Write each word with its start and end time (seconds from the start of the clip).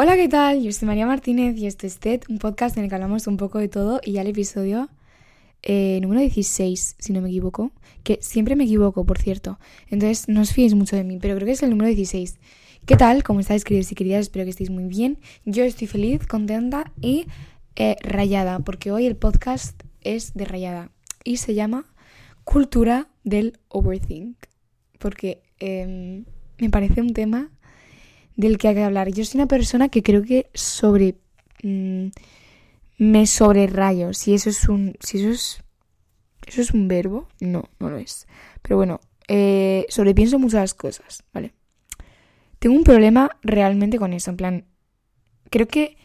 Hola, 0.00 0.14
¿qué 0.14 0.28
tal? 0.28 0.62
Yo 0.62 0.70
soy 0.70 0.86
María 0.86 1.06
Martínez 1.06 1.58
y 1.58 1.66
esto 1.66 1.84
es 1.84 1.98
TED, 1.98 2.20
un 2.28 2.38
podcast 2.38 2.76
en 2.76 2.84
el 2.84 2.88
que 2.88 2.94
hablamos 2.94 3.26
un 3.26 3.36
poco 3.36 3.58
de 3.58 3.66
todo 3.66 4.00
y 4.04 4.12
ya 4.12 4.20
el 4.20 4.28
episodio 4.28 4.88
eh, 5.64 5.98
número 6.00 6.20
16, 6.20 6.94
si 7.00 7.12
no 7.12 7.20
me 7.20 7.30
equivoco, 7.30 7.72
que 8.04 8.20
siempre 8.22 8.54
me 8.54 8.62
equivoco, 8.62 9.04
por 9.04 9.18
cierto. 9.18 9.58
Entonces 9.90 10.28
no 10.28 10.42
os 10.42 10.52
fiéis 10.52 10.74
mucho 10.74 10.94
de 10.94 11.02
mí, 11.02 11.18
pero 11.20 11.34
creo 11.34 11.46
que 11.46 11.54
es 11.54 11.64
el 11.64 11.70
número 11.70 11.88
16. 11.88 12.38
¿Qué 12.86 12.96
tal? 12.96 13.24
¿Cómo 13.24 13.40
estáis, 13.40 13.64
queridos 13.64 13.90
y 13.90 13.96
queridas? 13.96 14.20
Espero 14.20 14.44
que 14.44 14.50
estéis 14.50 14.70
muy 14.70 14.84
bien. 14.84 15.18
Yo 15.44 15.64
estoy 15.64 15.88
feliz, 15.88 16.24
contenta 16.28 16.92
y 17.00 17.26
eh, 17.74 17.96
rayada, 18.00 18.60
porque 18.60 18.92
hoy 18.92 19.04
el 19.04 19.16
podcast 19.16 19.82
es 20.02 20.32
de 20.32 20.44
rayada 20.44 20.92
y 21.24 21.38
se 21.38 21.54
llama 21.54 21.86
Cultura 22.44 23.08
del 23.24 23.58
Overthink, 23.66 24.36
porque 25.00 25.42
em, 25.58 26.24
me 26.60 26.70
parece 26.70 27.00
un 27.00 27.14
tema 27.14 27.50
del 28.38 28.56
que 28.56 28.68
hay 28.68 28.76
que 28.76 28.84
hablar. 28.84 29.10
Yo 29.10 29.24
soy 29.24 29.40
una 29.40 29.48
persona 29.48 29.90
que 29.90 30.02
creo 30.02 30.22
que 30.22 30.48
sobre... 30.54 31.16
Mm, 31.62 32.06
me 32.96 33.26
sobrerayo. 33.26 34.14
Si 34.14 34.32
eso 34.32 34.48
es 34.48 34.68
un... 34.68 34.96
Si 35.00 35.18
eso 35.18 35.30
es... 35.30 35.62
¿Eso 36.46 36.62
es 36.62 36.70
un 36.70 36.88
verbo? 36.88 37.28
No, 37.40 37.64
no 37.78 37.90
lo 37.90 37.98
es. 37.98 38.26
Pero 38.62 38.76
bueno, 38.76 39.00
eh, 39.26 39.84
sobrepienso 39.90 40.38
muchas 40.38 40.72
cosas, 40.72 41.24
¿vale? 41.34 41.52
Tengo 42.58 42.76
un 42.76 42.84
problema 42.84 43.36
realmente 43.42 43.98
con 43.98 44.12
eso. 44.12 44.30
En 44.30 44.36
plan, 44.36 44.64
creo 45.50 45.66
que 45.66 45.96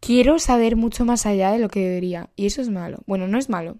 quiero 0.00 0.38
saber 0.38 0.76
mucho 0.76 1.04
más 1.04 1.26
allá 1.26 1.50
de 1.50 1.58
lo 1.58 1.68
que 1.68 1.80
debería. 1.80 2.30
Y 2.36 2.46
eso 2.46 2.62
es 2.62 2.70
malo. 2.70 3.02
Bueno, 3.06 3.26
no 3.26 3.38
es 3.38 3.48
malo. 3.48 3.76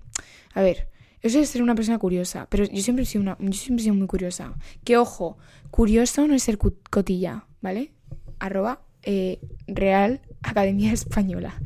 A 0.55 0.61
ver, 0.61 0.89
eso 1.23 1.41
es 1.41 1.49
ser 1.49 1.63
una 1.63 1.75
persona 1.75 1.99
curiosa. 1.99 2.47
Pero 2.51 2.65
yo 2.65 2.83
siempre 2.83 3.03
he 3.03 3.07
sido, 3.07 3.23
una, 3.23 3.37
yo 3.41 3.53
siempre 3.53 3.83
he 3.83 3.85
sido 3.85 3.95
muy 3.95 4.07
curiosa. 4.07 4.55
Que 4.85 4.97
ojo, 4.97 5.39
curioso 5.71 6.27
no 6.27 6.35
es 6.35 6.43
ser 6.43 6.59
cotilla, 6.59 7.47
¿vale? 7.61 7.93
Arroba 8.39 8.83
eh, 9.03 9.41
Real 9.67 10.21
Academia 10.43 10.93
Española. 10.93 11.61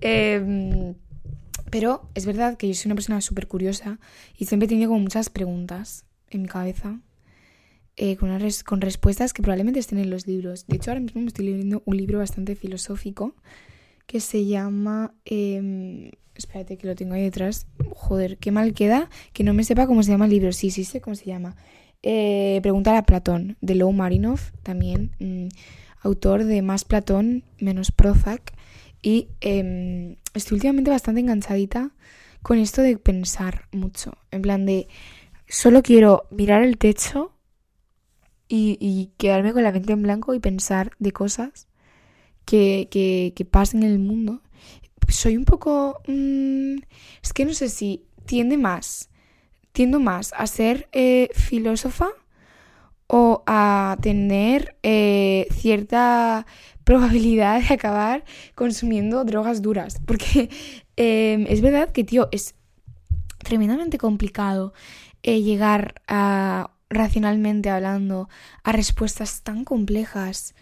Em, 0.00 0.94
pero 1.70 2.10
es 2.14 2.26
verdad 2.26 2.56
que 2.56 2.68
yo 2.68 2.74
soy 2.74 2.88
una 2.88 2.96
persona 2.96 3.20
súper 3.20 3.46
curiosa 3.46 4.00
y 4.36 4.46
siempre 4.46 4.66
he 4.66 4.68
tenido 4.68 4.88
como 4.88 5.00
muchas 5.00 5.30
preguntas 5.30 6.04
en 6.28 6.42
mi 6.42 6.48
cabeza. 6.48 7.00
Eh, 7.96 8.16
con, 8.16 8.30
con 8.64 8.80
respuestas 8.80 9.34
que 9.34 9.42
probablemente 9.42 9.78
estén 9.78 9.98
en 9.98 10.08
los 10.08 10.26
libros. 10.26 10.66
De 10.66 10.76
hecho, 10.76 10.90
ahora 10.90 11.00
mismo 11.00 11.20
me 11.20 11.26
estoy 11.26 11.44
leyendo 11.46 11.82
un 11.84 11.96
libro 11.98 12.18
bastante 12.18 12.54
filosófico 12.54 13.34
que 14.10 14.18
se 14.18 14.44
llama... 14.44 15.14
Em, 15.24 16.10
espérate 16.34 16.76
que 16.76 16.88
lo 16.88 16.96
tengo 16.96 17.14
ahí 17.14 17.22
detrás. 17.22 17.68
Joder, 17.94 18.38
qué 18.38 18.50
mal 18.50 18.74
queda 18.74 19.08
que 19.32 19.44
no 19.44 19.54
me 19.54 19.62
sepa 19.62 19.86
cómo 19.86 20.02
se 20.02 20.10
llama 20.10 20.24
el 20.24 20.32
libro. 20.32 20.52
Sí, 20.52 20.72
sí 20.72 20.82
sé 20.84 21.00
cómo 21.00 21.14
se 21.14 21.26
llama. 21.26 21.54
Eh, 22.02 22.58
preguntar 22.60 22.96
a 22.96 23.04
Platón, 23.04 23.56
de 23.60 23.76
Lou 23.76 23.92
Marinov, 23.92 24.40
también 24.64 25.12
mm, 25.20 25.46
autor 26.02 26.42
de 26.42 26.60
Más 26.60 26.84
Platón, 26.84 27.44
menos 27.60 27.92
Prozac. 27.92 28.52
Y 29.00 29.28
em, 29.42 30.16
estoy 30.34 30.56
últimamente 30.56 30.90
bastante 30.90 31.20
enganchadita 31.20 31.92
con 32.42 32.58
esto 32.58 32.82
de 32.82 32.96
pensar 32.96 33.68
mucho. 33.70 34.14
En 34.32 34.42
plan 34.42 34.66
de, 34.66 34.88
solo 35.46 35.84
quiero 35.84 36.24
mirar 36.32 36.64
el 36.64 36.78
techo 36.78 37.36
y, 38.48 39.12
quedarme 39.18 39.52
con 39.52 39.62
la 39.62 39.70
mente 39.70 39.92
en 39.92 40.02
blanco 40.02 40.34
y 40.34 40.40
pensar 40.40 40.90
de 40.98 41.12
cosas 41.12 41.68
que, 42.44 42.88
que, 42.90 43.44
pasen 43.44 43.82
en 43.82 43.90
el 43.90 43.98
mundo. 43.98 44.42
Soy 45.08 45.36
un 45.36 45.44
poco... 45.44 46.00
Mm, 46.06 46.78
es 47.22 47.32
que 47.32 47.44
no 47.44 47.54
sé 47.54 47.68
si 47.68 48.04
tiende 48.26 48.56
más 48.56 49.10
tiendo 49.72 50.00
más 50.00 50.32
a 50.36 50.46
ser 50.46 50.88
eh, 50.92 51.28
filósofa 51.34 52.08
o 53.06 53.42
a 53.46 53.96
tener 54.00 54.76
eh, 54.82 55.46
cierta 55.52 56.46
probabilidad 56.84 57.60
de 57.60 57.74
acabar 57.74 58.24
consumiendo 58.54 59.24
drogas 59.24 59.62
duras. 59.62 60.00
Porque 60.06 60.50
em, 60.96 61.46
es 61.48 61.60
verdad 61.60 61.90
que, 61.92 62.04
tío, 62.04 62.28
es 62.32 62.54
tremendamente 63.38 63.98
complicado 63.98 64.72
eh, 65.22 65.42
llegar 65.42 65.94
a, 66.08 66.70
racionalmente 66.88 67.70
hablando, 67.70 68.28
a 68.64 68.72
respuestas 68.72 69.42
tan 69.42 69.64
complejas 69.64 70.54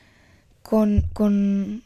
con, 0.68 1.06
con, 1.14 1.82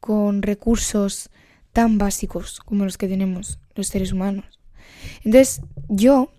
con 0.00 0.40
recursos 0.40 1.28
tan 1.74 1.98
básicos 1.98 2.58
como 2.60 2.86
los 2.86 2.96
que 2.96 3.06
tenemos 3.06 3.58
los 3.74 3.88
seres 3.88 4.14
humanos. 4.14 4.58
Entonces, 5.24 5.60
yo 5.90 6.32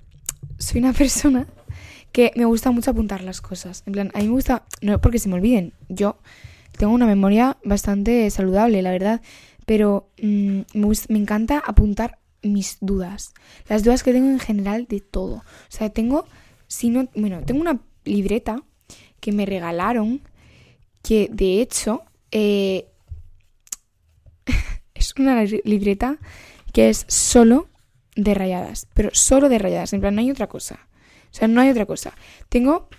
soy 0.57 0.79
una 0.79 0.93
persona 1.03 1.45
que 2.11 2.31
me 2.35 2.45
gusta 2.45 2.71
mucho 2.71 2.89
apuntar 2.89 3.21
las 3.21 3.39
cosas. 3.39 3.83
En 3.85 3.93
plan, 3.93 4.11
a 4.15 4.17
mí 4.17 4.25
me 4.25 4.31
gusta, 4.31 4.65
no 4.81 4.99
porque 4.99 5.19
se 5.19 5.29
me 5.29 5.35
olviden, 5.35 5.73
yo 5.89 6.17
tengo 6.75 6.91
una 6.91 7.05
memoria 7.05 7.57
bastante 7.63 8.27
saludable, 8.31 8.81
la 8.81 8.89
verdad, 8.89 9.21
pero 9.67 10.09
mm, 10.23 10.61
me, 10.73 10.87
me 11.07 11.19
encanta 11.19 11.61
apuntar 11.63 12.17
mis 12.41 12.79
dudas, 12.81 13.35
las 13.67 13.83
dudas 13.83 14.01
que 14.01 14.11
tengo 14.11 14.29
en 14.31 14.39
general 14.39 14.87
de 14.87 15.01
todo. 15.01 15.35
O 15.35 15.43
sea, 15.69 15.91
tengo, 15.91 16.25
si 16.65 16.89
no, 16.89 17.09
bueno, 17.13 17.43
tengo 17.43 17.61
una 17.61 17.79
libreta 18.05 18.63
que 19.19 19.31
me 19.31 19.45
regalaron, 19.45 20.21
que 21.01 21.29
de 21.31 21.61
hecho 21.61 22.03
eh, 22.31 22.87
es 24.93 25.13
una 25.17 25.43
libreta 25.43 26.17
que 26.73 26.89
es 26.89 27.05
solo 27.07 27.67
de 28.15 28.33
rayadas, 28.33 28.87
pero 28.93 29.09
solo 29.13 29.49
de 29.49 29.59
rayadas, 29.59 29.93
en 29.93 30.01
plan, 30.01 30.15
no 30.15 30.21
hay 30.21 30.31
otra 30.31 30.47
cosa. 30.47 30.87
O 31.31 31.35
sea, 31.35 31.47
no 31.47 31.61
hay 31.61 31.69
otra 31.69 31.85
cosa. 31.85 32.13
Tengo 32.49 32.89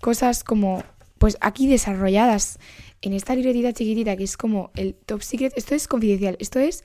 cosas 0.00 0.42
como, 0.42 0.82
pues 1.18 1.36
aquí 1.40 1.68
desarrolladas 1.68 2.58
en 3.02 3.12
esta 3.12 3.34
libretita 3.34 3.72
chiquitita 3.72 4.16
que 4.16 4.24
es 4.24 4.36
como 4.36 4.70
el 4.74 4.94
top 4.94 5.22
secret. 5.22 5.52
Esto 5.56 5.74
es 5.74 5.88
confidencial, 5.88 6.36
esto 6.40 6.58
es... 6.58 6.84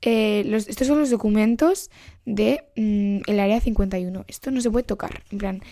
Eh, 0.00 0.48
estos 0.68 0.86
son 0.86 1.00
los 1.00 1.10
documentos 1.10 1.90
de 2.24 2.62
mm, 2.76 3.28
el 3.28 3.40
área 3.40 3.60
51. 3.60 4.24
Esto 4.28 4.52
no 4.52 4.60
se 4.60 4.70
puede 4.70 4.84
tocar. 4.84 5.24
En 5.32 5.38
plan, 5.38 5.62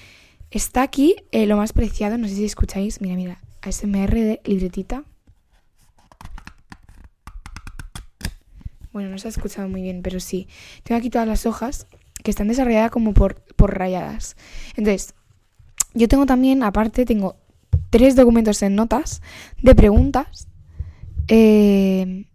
está 0.51 0.83
aquí 0.83 1.15
eh, 1.31 1.47
lo 1.47 1.57
más 1.57 1.73
preciado. 1.73 2.19
No 2.19 2.27
sé 2.27 2.35
si 2.35 2.45
escucháis. 2.45 3.01
Mira, 3.01 3.15
mira. 3.15 3.41
ASMR 3.67 4.15
de 4.15 4.41
libretita. 4.45 5.05
Bueno, 8.93 9.11
no 9.11 9.19
se 9.19 9.29
ha 9.29 9.31
escuchado 9.31 9.69
muy 9.69 9.83
bien, 9.83 10.03
pero 10.03 10.21
sí. 10.21 10.49
Tengo 10.83 10.99
aquí 10.99 11.11
todas 11.11 11.29
las 11.29 11.45
hojas 11.45 11.87
que 12.23 12.31
están 12.31 12.49
desarrolladas 12.49 12.91
como 12.91 13.13
por, 13.13 13.43
por 13.57 13.77
rayadas. 13.77 14.37
Entonces, 14.77 15.15
yo 15.95 16.09
tengo 16.09 16.27
también, 16.27 16.63
aparte, 16.63 17.05
tengo 17.05 17.37
tres 17.91 18.17
documentos 18.17 18.63
en 18.63 18.75
notas 18.75 19.23
de 19.63 19.75
preguntas 19.75 20.49
eh, 21.29 22.27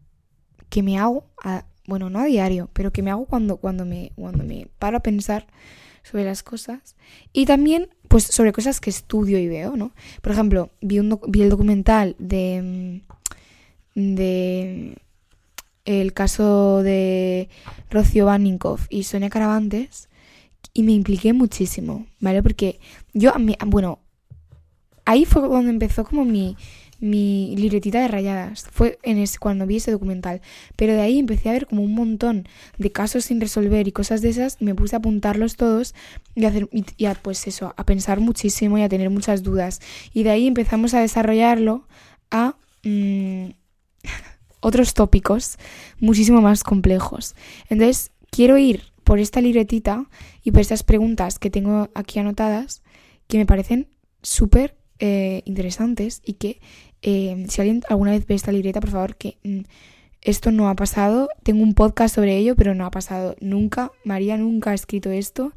que 0.69 0.83
me 0.83 0.97
hago, 0.97 1.25
bueno, 1.87 2.09
no 2.09 2.19
a 2.19 2.25
diario, 2.25 2.69
pero 2.73 2.91
que 2.91 3.01
me 3.01 3.11
hago 3.11 3.25
cuando, 3.25 3.57
cuando, 3.57 3.85
me, 3.85 4.11
cuando 4.15 4.43
me 4.43 4.67
paro 4.79 4.97
a 4.97 5.01
pensar 5.01 5.47
sobre 6.03 6.25
las 6.25 6.43
cosas. 6.43 6.95
Y 7.33 7.45
también, 7.45 7.89
pues, 8.11 8.25
sobre 8.25 8.51
cosas 8.51 8.81
que 8.81 8.89
estudio 8.89 9.39
y 9.39 9.47
veo, 9.47 9.77
¿no? 9.77 9.93
Por 10.21 10.33
ejemplo, 10.33 10.69
vi, 10.81 10.99
un 10.99 11.17
vi 11.29 11.41
el 11.41 11.49
documental 11.49 12.15
de... 12.19 13.01
de 13.95 14.97
el 15.85 16.13
caso 16.13 16.83
de 16.83 17.49
Rocío 17.89 18.25
Baninkoff 18.25 18.85
y 18.89 19.03
Sonia 19.03 19.29
Caravantes 19.29 20.09
y 20.73 20.83
me 20.83 20.91
impliqué 20.91 21.33
muchísimo, 21.33 22.05
¿vale? 22.19 22.43
Porque 22.43 22.79
yo, 23.13 23.33
bueno, 23.65 23.99
ahí 25.05 25.25
fue 25.25 25.47
cuando 25.47 25.69
empezó 25.69 26.03
como 26.03 26.25
mi, 26.25 26.55
mi 27.01 27.53
libretita 27.57 27.99
de 27.99 28.07
rayadas. 28.07 28.67
Fue 28.71 28.97
en 29.03 29.17
ese, 29.17 29.37
cuando 29.39 29.67
vi 29.67 29.77
ese 29.77 29.91
documental. 29.91 30.41
Pero 30.77 30.93
de 30.93 31.01
ahí 31.01 31.19
empecé 31.19 31.49
a 31.49 31.53
ver 31.53 31.67
como 31.67 31.83
un 31.83 31.93
montón 31.93 32.47
de 32.77 32.91
casos 32.91 33.25
sin 33.25 33.41
resolver 33.41 33.87
y 33.87 33.91
cosas 33.91 34.21
de 34.21 34.29
esas. 34.29 34.57
Y 34.61 34.65
me 34.65 34.75
puse 34.75 34.95
a 34.95 34.99
apuntarlos 34.99 35.57
todos 35.57 35.93
y 36.35 36.45
a, 36.45 36.49
hacer, 36.49 36.69
a, 37.07 37.15
pues 37.15 37.45
eso, 37.47 37.73
a 37.75 37.85
pensar 37.85 38.21
muchísimo 38.21 38.77
y 38.77 38.83
a 38.83 38.89
tener 38.89 39.09
muchas 39.09 39.43
dudas. 39.43 39.81
Y 40.13 40.23
de 40.23 40.29
ahí 40.29 40.47
empezamos 40.47 40.93
a 40.93 41.01
desarrollarlo 41.01 41.87
a... 42.29 42.55
Mm, 42.83 43.49
otros 44.61 44.93
tópicos 44.93 45.57
muchísimo 45.99 46.39
más 46.39 46.63
complejos. 46.63 47.35
Entonces, 47.67 48.11
quiero 48.29 48.57
ir 48.57 48.91
por 49.03 49.19
esta 49.19 49.41
libretita 49.41 50.05
y 50.43 50.51
por 50.51 50.61
estas 50.61 50.83
preguntas 50.83 51.39
que 51.39 51.49
tengo 51.49 51.89
aquí 51.93 52.19
anotadas 52.19 52.81
que 53.27 53.37
me 53.37 53.45
parecen 53.45 53.87
súper 54.21 54.77
eh, 54.99 55.41
interesantes 55.45 56.21
y 56.23 56.33
que 56.33 56.61
eh, 57.01 57.45
si 57.49 57.61
alguien 57.61 57.81
alguna 57.89 58.11
vez 58.11 58.25
ve 58.25 58.35
esta 58.35 58.51
libreta, 58.51 58.79
por 58.79 58.91
favor, 58.91 59.15
que 59.15 59.37
mm, 59.43 59.61
esto 60.21 60.51
no 60.51 60.69
ha 60.69 60.75
pasado. 60.75 61.29
Tengo 61.43 61.63
un 61.63 61.73
podcast 61.73 62.15
sobre 62.15 62.37
ello, 62.37 62.55
pero 62.55 62.75
no 62.75 62.85
ha 62.85 62.91
pasado 62.91 63.35
nunca. 63.41 63.91
María 64.03 64.37
nunca 64.37 64.71
ha 64.71 64.73
escrito 64.73 65.09
esto 65.09 65.53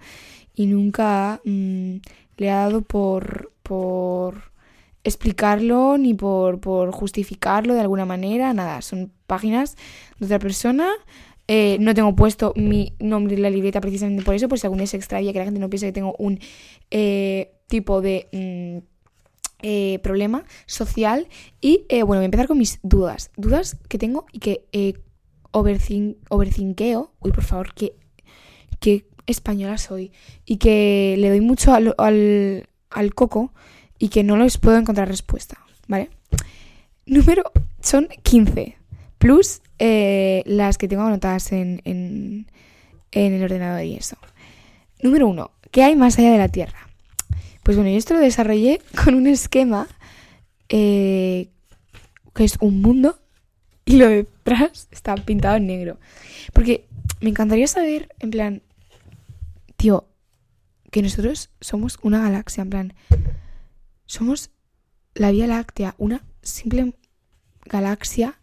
y 0.54 0.66
nunca 0.66 1.40
mm, 1.44 1.96
le 2.36 2.50
ha 2.50 2.56
dado 2.56 2.82
por, 2.82 3.52
por 3.62 4.52
explicarlo 5.04 5.98
ni 5.98 6.14
por, 6.14 6.60
por 6.60 6.90
justificarlo 6.92 7.74
de 7.74 7.80
alguna 7.80 8.06
manera, 8.06 8.54
nada, 8.54 8.80
son 8.80 9.12
páginas 9.26 9.76
de 10.18 10.26
otra 10.26 10.38
persona. 10.38 10.88
Eh, 11.46 11.76
no 11.78 11.92
tengo 11.92 12.16
puesto 12.16 12.54
mi 12.56 12.94
nombre 12.98 13.34
en 13.34 13.42
la 13.42 13.50
libreta 13.50 13.82
precisamente 13.82 14.24
por 14.24 14.34
eso, 14.34 14.48
por 14.48 14.58
si 14.58 14.66
algún 14.66 14.78
día 14.78 14.86
se 14.86 14.96
extravía, 14.96 15.30
que 15.32 15.40
la 15.40 15.44
gente 15.44 15.60
no 15.60 15.68
piense 15.68 15.86
que 15.86 15.92
tengo 15.92 16.14
un 16.18 16.40
eh, 16.90 17.52
tipo 17.66 18.00
de 18.00 18.28
mm, 18.32 18.93
eh, 19.66 19.98
problema 20.00 20.44
social 20.66 21.26
y 21.62 21.86
eh, 21.88 22.02
bueno, 22.02 22.20
voy 22.20 22.24
a 22.24 22.26
empezar 22.26 22.46
con 22.46 22.58
mis 22.58 22.80
dudas. 22.82 23.30
Dudas 23.38 23.78
que 23.88 23.96
tengo 23.96 24.26
y 24.30 24.38
que 24.38 24.66
eh, 24.72 24.92
overthinkeo. 25.52 27.14
Uy, 27.18 27.32
por 27.32 27.44
favor, 27.44 27.72
que, 27.72 27.96
que 28.78 29.06
española 29.26 29.78
soy. 29.78 30.12
Y 30.44 30.58
que 30.58 31.16
le 31.18 31.30
doy 31.30 31.40
mucho 31.40 31.72
al, 31.72 31.94
al, 31.96 33.14
coco 33.14 33.54
y 33.98 34.10
que 34.10 34.22
no 34.22 34.36
les 34.36 34.58
puedo 34.58 34.76
encontrar 34.76 35.08
respuesta, 35.08 35.56
¿vale? 35.88 36.10
Número 37.06 37.44
son 37.80 38.08
15, 38.22 38.76
plus 39.16 39.62
eh, 39.78 40.42
las 40.44 40.76
que 40.76 40.88
tengo 40.88 41.04
anotadas 41.04 41.52
en, 41.52 41.80
en, 41.86 42.50
en 43.12 43.32
el 43.32 43.42
ordenador 43.42 43.82
y 43.82 43.94
eso. 43.94 44.18
Número 45.02 45.26
1, 45.26 45.50
¿qué 45.70 45.84
hay 45.84 45.96
más 45.96 46.18
allá 46.18 46.32
de 46.32 46.38
la 46.38 46.48
Tierra? 46.48 46.93
Pues 47.64 47.76
bueno, 47.78 47.90
yo 47.90 47.96
esto 47.96 48.14
lo 48.14 48.20
desarrollé 48.20 48.80
con 49.04 49.14
un 49.14 49.26
esquema 49.26 49.88
eh, 50.68 51.48
que 52.34 52.44
es 52.44 52.56
un 52.60 52.80
mundo 52.80 53.18
y 53.84 53.96
lo 53.96 54.08
detrás 54.08 54.88
está 54.90 55.14
pintado 55.16 55.56
en 55.56 55.66
negro. 55.66 55.98
Porque 56.52 56.86
me 57.20 57.30
encantaría 57.30 57.66
saber, 57.66 58.14
en 58.20 58.30
plan, 58.30 58.62
tío, 59.76 60.06
que 60.90 61.02
nosotros 61.02 61.50
somos 61.60 61.98
una 62.02 62.22
galaxia, 62.22 62.62
en 62.62 62.70
plan, 62.70 62.94
somos 64.06 64.50
la 65.14 65.30
Vía 65.30 65.46
Láctea, 65.46 65.94
una 65.98 66.22
simple 66.42 66.94
galaxia 67.64 68.38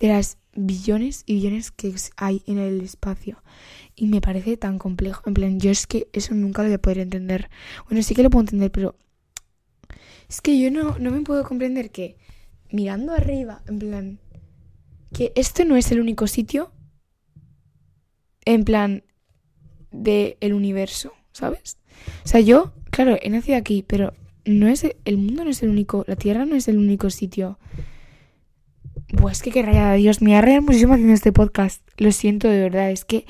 de 0.00 0.08
las 0.08 0.38
billones 0.56 1.22
y 1.26 1.34
billones 1.34 1.70
que 1.70 1.94
hay 2.16 2.42
en 2.46 2.58
el 2.58 2.80
espacio. 2.80 3.42
Y 3.94 4.06
me 4.06 4.20
parece 4.20 4.56
tan 4.56 4.78
complejo. 4.78 5.22
En 5.26 5.34
plan, 5.34 5.60
yo 5.60 5.70
es 5.70 5.86
que 5.86 6.08
eso 6.12 6.34
nunca 6.34 6.62
lo 6.62 6.68
voy 6.68 6.74
a 6.74 6.82
poder 6.82 6.98
entender. 6.98 7.48
Bueno, 7.88 8.02
sí 8.02 8.14
que 8.14 8.22
lo 8.22 8.30
puedo 8.30 8.42
entender, 8.42 8.70
pero 8.70 8.96
es 10.28 10.40
que 10.40 10.58
yo 10.58 10.70
no, 10.70 10.98
no 10.98 11.10
me 11.10 11.20
puedo 11.22 11.44
comprender 11.44 11.90
que 11.90 12.16
mirando 12.70 13.12
arriba, 13.12 13.62
en 13.66 13.78
plan, 13.78 14.20
que 15.12 15.32
esto 15.36 15.64
no 15.64 15.76
es 15.76 15.90
el 15.92 16.00
único 16.00 16.26
sitio, 16.26 16.72
en 18.44 18.64
plan, 18.64 19.04
del 19.90 20.36
el 20.40 20.52
universo, 20.52 21.12
¿sabes? 21.32 21.78
O 22.24 22.28
sea, 22.28 22.40
yo, 22.40 22.72
claro, 22.90 23.16
he 23.20 23.30
nacido 23.30 23.56
aquí, 23.56 23.84
pero 23.86 24.12
no 24.44 24.68
es 24.68 24.86
el 25.04 25.16
mundo 25.16 25.44
no 25.44 25.50
es 25.50 25.62
el 25.62 25.70
único, 25.70 26.04
la 26.06 26.16
Tierra 26.16 26.44
no 26.44 26.54
es 26.54 26.68
el 26.68 26.78
único 26.78 27.10
sitio. 27.10 27.58
Pues 29.08 29.40
que 29.40 29.52
qué 29.52 29.62
rayada, 29.62 29.94
Dios, 29.94 30.20
me 30.20 30.40
rayado 30.40 30.62
muchísimo 30.62 30.94
haciendo 30.94 31.14
este 31.14 31.32
podcast. 31.32 31.82
Lo 31.96 32.10
siento 32.10 32.48
de 32.48 32.60
verdad, 32.60 32.90
es 32.90 33.04
que 33.04 33.24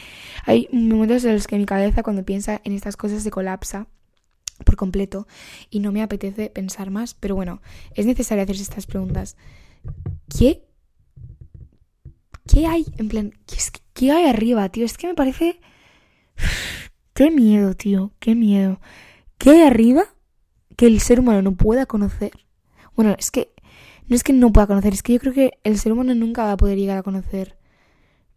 hay 0.45 0.69
momentos 0.73 1.25
en 1.25 1.35
los 1.35 1.47
que 1.47 1.59
mi 1.59 1.67
cabeza 1.67 2.03
cuando 2.03 2.25
piensa 2.25 2.61
en 2.65 2.73
estas 2.73 2.97
cosas 2.97 3.23
se 3.23 3.31
colapsa 3.31 3.87
por 4.65 4.77
completo 4.77 5.27
y 5.69 5.81
no 5.81 5.93
me 5.93 6.03
apetece 6.03 6.49
pensar 6.49 6.91
más, 6.91 7.15
pero 7.15 7.35
bueno, 7.35 7.61
es 7.95 8.07
necesario 8.07 8.45
hacerse 8.45 8.63
estas 8.63 8.87
preguntas. 8.87 9.37
¿Qué? 10.37 10.65
¿Qué 12.47 12.67
hay? 12.67 12.87
En 12.97 13.09
plan, 13.09 13.33
¿qué, 13.47 13.57
¿qué 13.93 14.13
hay 14.13 14.27
arriba, 14.27 14.69
tío? 14.71 14.85
Es 14.85 14.97
que 14.97 15.09
me 15.09 15.15
parece... 15.15 15.61
Qué 17.13 17.31
miedo, 17.31 17.73
tío, 17.73 18.13
qué 18.19 18.35
miedo. 18.35 18.79
¿Qué 19.39 19.49
hay 19.49 19.63
arriba 19.63 20.05
que 20.77 20.87
el 20.87 21.01
ser 21.01 21.21
humano 21.21 21.43
no 21.43 21.53
pueda 21.53 21.87
conocer. 21.87 22.33
Bueno, 22.95 23.17
es 23.19 23.31
que 23.31 23.53
no 24.09 24.17
es 24.17 24.23
que 24.23 24.33
no 24.33 24.53
pueda 24.53 24.67
conocer, 24.67 24.93
es 24.93 25.03
que 25.03 25.15
yo 25.15 25.21
creo 25.21 25.33
que 25.33 25.59
el 25.65 25.79
ser 25.79 25.93
humano 25.93 26.15
nunca 26.15 26.45
va 26.45 26.53
a 26.53 26.57
poder 26.57 26.79
llegar 26.79 26.99
a 26.99 27.03
conocer 27.03 27.59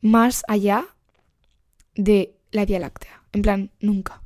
más 0.01 0.43
allá 0.47 0.87
de 1.95 2.37
la 2.51 2.65
Vía 2.65 2.79
Láctea. 2.79 3.23
En 3.31 3.41
plan, 3.41 3.71
nunca. 3.79 4.23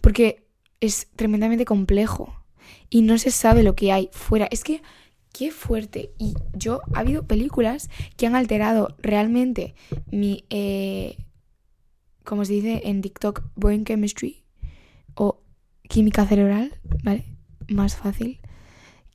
Porque 0.00 0.46
es 0.80 1.08
tremendamente 1.16 1.64
complejo 1.64 2.44
y 2.90 3.02
no 3.02 3.18
se 3.18 3.30
sabe 3.30 3.62
lo 3.62 3.74
que 3.74 3.92
hay 3.92 4.10
fuera. 4.12 4.46
Es 4.50 4.64
que, 4.64 4.82
qué 5.32 5.50
fuerte. 5.50 6.12
Y 6.18 6.34
yo, 6.52 6.80
ha 6.92 7.00
habido 7.00 7.26
películas 7.26 7.88
que 8.16 8.26
han 8.26 8.34
alterado 8.34 8.96
realmente 8.98 9.74
mi, 10.10 10.44
eh, 10.50 11.16
como 12.24 12.44
se 12.44 12.54
dice 12.54 12.82
en 12.84 13.00
TikTok, 13.00 13.42
brain 13.56 13.84
chemistry 13.84 14.44
o 15.14 15.42
química 15.88 16.26
cerebral, 16.26 16.78
¿vale? 17.02 17.24
más 17.68 17.96
fácil, 17.96 18.40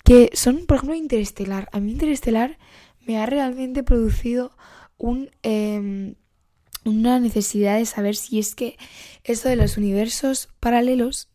que 0.04 0.30
son, 0.34 0.66
por 0.66 0.78
ejemplo, 0.78 0.96
Interestelar. 0.96 1.69
A 1.72 1.80
mí 1.80 1.92
Interestelar 1.92 2.57
me 3.06 3.18
ha 3.18 3.25
realmente 3.25 3.84
producido 3.84 4.51
un, 4.98 5.30
em, 5.44 6.16
una 6.86 7.19
necesidad 7.19 7.78
de 7.78 7.86
saber 7.86 8.16
si 8.16 8.40
es 8.40 8.56
que 8.56 8.78
esto 9.24 9.50
de 9.50 9.56
los 9.56 9.78
universos 9.78 10.50
paralelos 10.60 11.30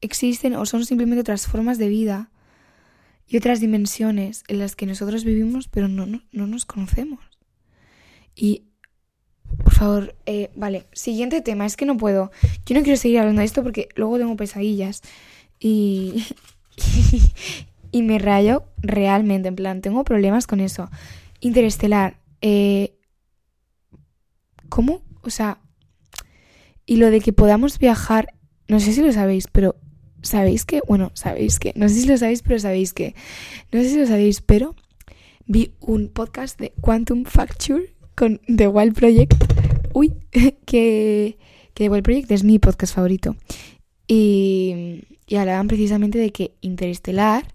existen 0.00 0.54
o 0.54 0.66
son 0.66 0.84
simplemente 0.84 1.20
otras 1.20 1.46
formas 1.46 1.78
de 1.78 1.88
vida 1.88 2.30
y 3.26 3.36
otras 3.36 3.60
dimensiones 3.60 4.44
en 4.48 4.58
las 4.58 4.74
que 4.76 4.86
nosotros 4.86 5.24
vivimos 5.24 5.68
pero 5.68 5.88
no, 5.88 6.06
no, 6.06 6.46
nos 6.46 6.64
conocemos. 6.64 7.20
Y, 8.34 8.64
por 9.64 9.74
favor, 9.74 10.16
eh, 10.26 10.50
vale, 10.54 10.86
siguiente 10.92 11.40
tema, 11.40 11.66
es 11.66 11.76
que 11.76 11.86
no 11.86 11.96
puedo. 11.96 12.30
Yo 12.64 12.76
no 12.76 12.82
quiero 12.82 12.96
seguir 12.96 13.18
hablando 13.18 13.40
de 13.40 13.46
esto 13.46 13.62
porque 13.62 13.88
luego 13.96 14.18
tengo 14.18 14.36
pesadillas. 14.36 15.02
Y, 15.58 16.24
y, 17.92 18.02
me 18.02 18.18
rayo 18.18 18.64
realmente, 18.78 19.48
en 19.48 19.56
plan, 19.56 19.80
tengo 19.80 20.04
problemas 20.04 20.46
con 20.46 20.60
eso. 20.60 20.90
Interestelar, 21.40 22.18
eh, 22.40 22.94
¿cómo? 24.68 25.02
O 25.22 25.30
sea, 25.30 25.58
y 26.86 26.96
lo 26.96 27.10
de 27.10 27.20
que 27.20 27.32
podamos 27.32 27.78
viajar, 27.78 28.34
no 28.66 28.80
sé 28.80 28.92
si 28.92 29.02
lo 29.02 29.12
sabéis, 29.12 29.46
pero 29.50 29.76
¿sabéis 30.22 30.64
que? 30.64 30.80
Bueno, 30.86 31.10
sabéis 31.14 31.58
que, 31.58 31.72
no 31.76 31.88
sé 31.88 31.96
si 31.96 32.06
lo 32.06 32.16
sabéis, 32.16 32.42
pero 32.42 32.58
sabéis 32.58 32.92
que, 32.92 33.14
no 33.72 33.82
sé 33.82 33.90
si 33.90 33.98
lo 33.98 34.06
sabéis, 34.06 34.40
pero 34.40 34.74
vi 35.46 35.72
un 35.80 36.08
podcast 36.08 36.60
de 36.60 36.72
Quantum 36.80 37.24
Facture 37.24 37.94
con 38.14 38.40
The 38.54 38.68
Wild 38.68 38.94
Project. 38.94 39.34
Uy, 39.94 40.14
que, 40.32 41.38
que 41.74 41.84
The 41.84 41.88
Wild 41.88 42.04
Project 42.04 42.30
es 42.30 42.44
mi 42.44 42.58
podcast 42.58 42.94
favorito. 42.94 43.36
Y, 44.08 45.04
hablaban 45.36 45.68
precisamente 45.68 46.18
de 46.18 46.32
que 46.32 46.54
interestelar 46.62 47.54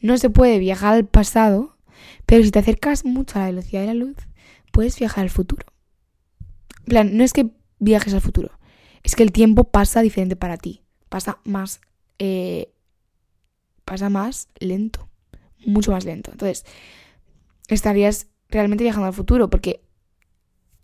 no 0.00 0.18
se 0.18 0.28
puede 0.28 0.58
viajar 0.58 0.94
al 0.94 1.06
pasado, 1.06 1.76
pero 2.26 2.42
si 2.42 2.50
te 2.50 2.58
acercas 2.58 3.04
mucho 3.04 3.38
a 3.38 3.42
la 3.42 3.46
velocidad 3.46 3.82
de 3.82 3.86
la 3.86 3.94
luz, 3.94 4.16
puedes 4.72 4.98
viajar 4.98 5.22
al 5.22 5.30
futuro. 5.30 5.64
Plan, 6.84 7.16
no 7.16 7.22
es 7.22 7.32
que 7.32 7.50
viajes 7.78 8.12
al 8.12 8.20
futuro, 8.20 8.50
es 9.04 9.14
que 9.14 9.22
el 9.22 9.30
tiempo 9.30 9.64
pasa 9.64 10.02
diferente 10.02 10.34
para 10.34 10.56
ti, 10.56 10.82
pasa 11.08 11.38
más, 11.44 11.80
eh, 12.18 12.72
pasa 13.84 14.10
más 14.10 14.48
lento, 14.58 15.08
mucho 15.64 15.92
más 15.92 16.04
lento. 16.04 16.32
Entonces, 16.32 16.64
estarías 17.68 18.26
realmente 18.48 18.82
viajando 18.82 19.06
al 19.06 19.12
futuro, 19.12 19.48
porque 19.48 19.84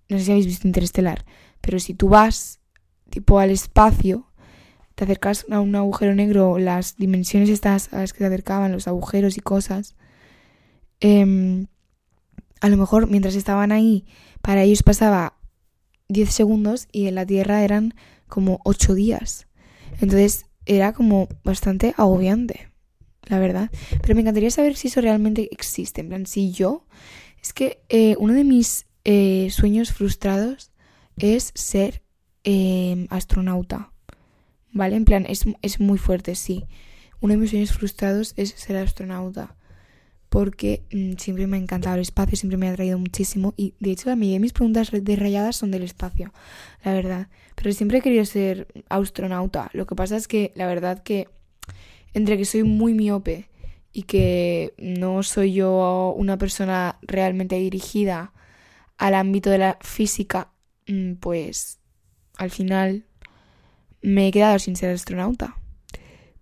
no 0.08 0.18
sé 0.18 0.24
si 0.24 0.30
habéis 0.30 0.46
visto 0.46 0.68
Interestelar, 0.68 1.24
pero 1.60 1.80
si 1.80 1.94
tú 1.94 2.08
vas 2.08 2.60
tipo 3.10 3.38
al 3.38 3.50
espacio, 3.50 4.27
te 4.98 5.04
acercas 5.04 5.46
a 5.48 5.60
un 5.60 5.76
agujero 5.76 6.12
negro, 6.16 6.58
las 6.58 6.96
dimensiones 6.96 7.50
estas 7.50 7.92
a 7.92 7.98
las 7.98 8.12
que 8.12 8.18
te 8.18 8.24
acercaban, 8.26 8.72
los 8.72 8.88
agujeros 8.88 9.36
y 9.36 9.40
cosas, 9.40 9.94
em, 10.98 11.68
a 12.60 12.68
lo 12.68 12.76
mejor 12.76 13.06
mientras 13.06 13.36
estaban 13.36 13.70
ahí, 13.70 14.06
para 14.42 14.64
ellos 14.64 14.82
pasaba 14.82 15.38
10 16.08 16.32
segundos 16.32 16.88
y 16.90 17.06
en 17.06 17.14
la 17.14 17.24
Tierra 17.24 17.62
eran 17.62 17.94
como 18.26 18.60
8 18.64 18.94
días. 18.94 19.46
Entonces 20.00 20.46
era 20.66 20.92
como 20.92 21.28
bastante 21.44 21.94
agobiante, 21.96 22.68
la 23.22 23.38
verdad. 23.38 23.70
Pero 24.02 24.16
me 24.16 24.22
encantaría 24.22 24.50
saber 24.50 24.74
si 24.74 24.88
eso 24.88 25.00
realmente 25.00 25.48
existe. 25.52 26.00
En 26.00 26.08
plan, 26.08 26.26
si 26.26 26.50
yo... 26.50 26.86
Es 27.40 27.52
que 27.52 27.84
eh, 27.88 28.16
uno 28.18 28.34
de 28.34 28.42
mis 28.42 28.86
eh, 29.04 29.48
sueños 29.52 29.92
frustrados 29.92 30.72
es 31.16 31.52
ser 31.54 32.02
em, 32.42 33.06
astronauta. 33.10 33.92
¿Vale? 34.72 34.96
En 34.96 35.04
plan, 35.04 35.26
es, 35.28 35.44
es 35.62 35.80
muy 35.80 35.98
fuerte, 35.98 36.34
sí. 36.34 36.66
Uno 37.20 37.34
de 37.34 37.38
mis 37.38 37.50
sueños 37.50 37.72
frustrados 37.72 38.34
es 38.36 38.50
ser 38.50 38.76
astronauta, 38.76 39.56
porque 40.28 40.82
mm, 40.92 41.14
siempre 41.18 41.46
me 41.46 41.56
ha 41.56 41.60
encantado 41.60 41.96
el 41.96 42.02
espacio, 42.02 42.36
siempre 42.36 42.58
me 42.58 42.68
ha 42.68 42.72
atraído 42.72 42.98
muchísimo 42.98 43.54
y 43.56 43.74
de 43.80 43.90
hecho 43.90 44.08
la 44.08 44.16
mayoría 44.16 44.36
de 44.36 44.40
mis 44.40 44.52
preguntas 44.52 44.90
de 44.92 45.16
rayadas 45.16 45.56
son 45.56 45.70
del 45.70 45.82
espacio, 45.82 46.32
la 46.84 46.92
verdad. 46.92 47.28
Pero 47.54 47.72
siempre 47.72 47.98
he 47.98 48.02
querido 48.02 48.24
ser 48.24 48.68
astronauta. 48.88 49.70
Lo 49.72 49.86
que 49.86 49.96
pasa 49.96 50.16
es 50.16 50.28
que 50.28 50.52
la 50.54 50.66
verdad 50.66 51.02
que 51.02 51.28
entre 52.14 52.36
que 52.36 52.44
soy 52.44 52.62
muy 52.62 52.94
miope 52.94 53.48
y 53.92 54.04
que 54.04 54.74
no 54.78 55.22
soy 55.22 55.54
yo 55.54 56.14
una 56.16 56.38
persona 56.38 56.98
realmente 57.02 57.56
dirigida 57.56 58.32
al 58.96 59.14
ámbito 59.14 59.50
de 59.50 59.58
la 59.58 59.78
física, 59.80 60.52
mm, 60.86 61.14
pues 61.14 61.80
al 62.36 62.50
final 62.50 63.07
me 64.02 64.28
he 64.28 64.32
quedado 64.32 64.58
sin 64.58 64.76
ser 64.76 64.90
astronauta. 64.90 65.56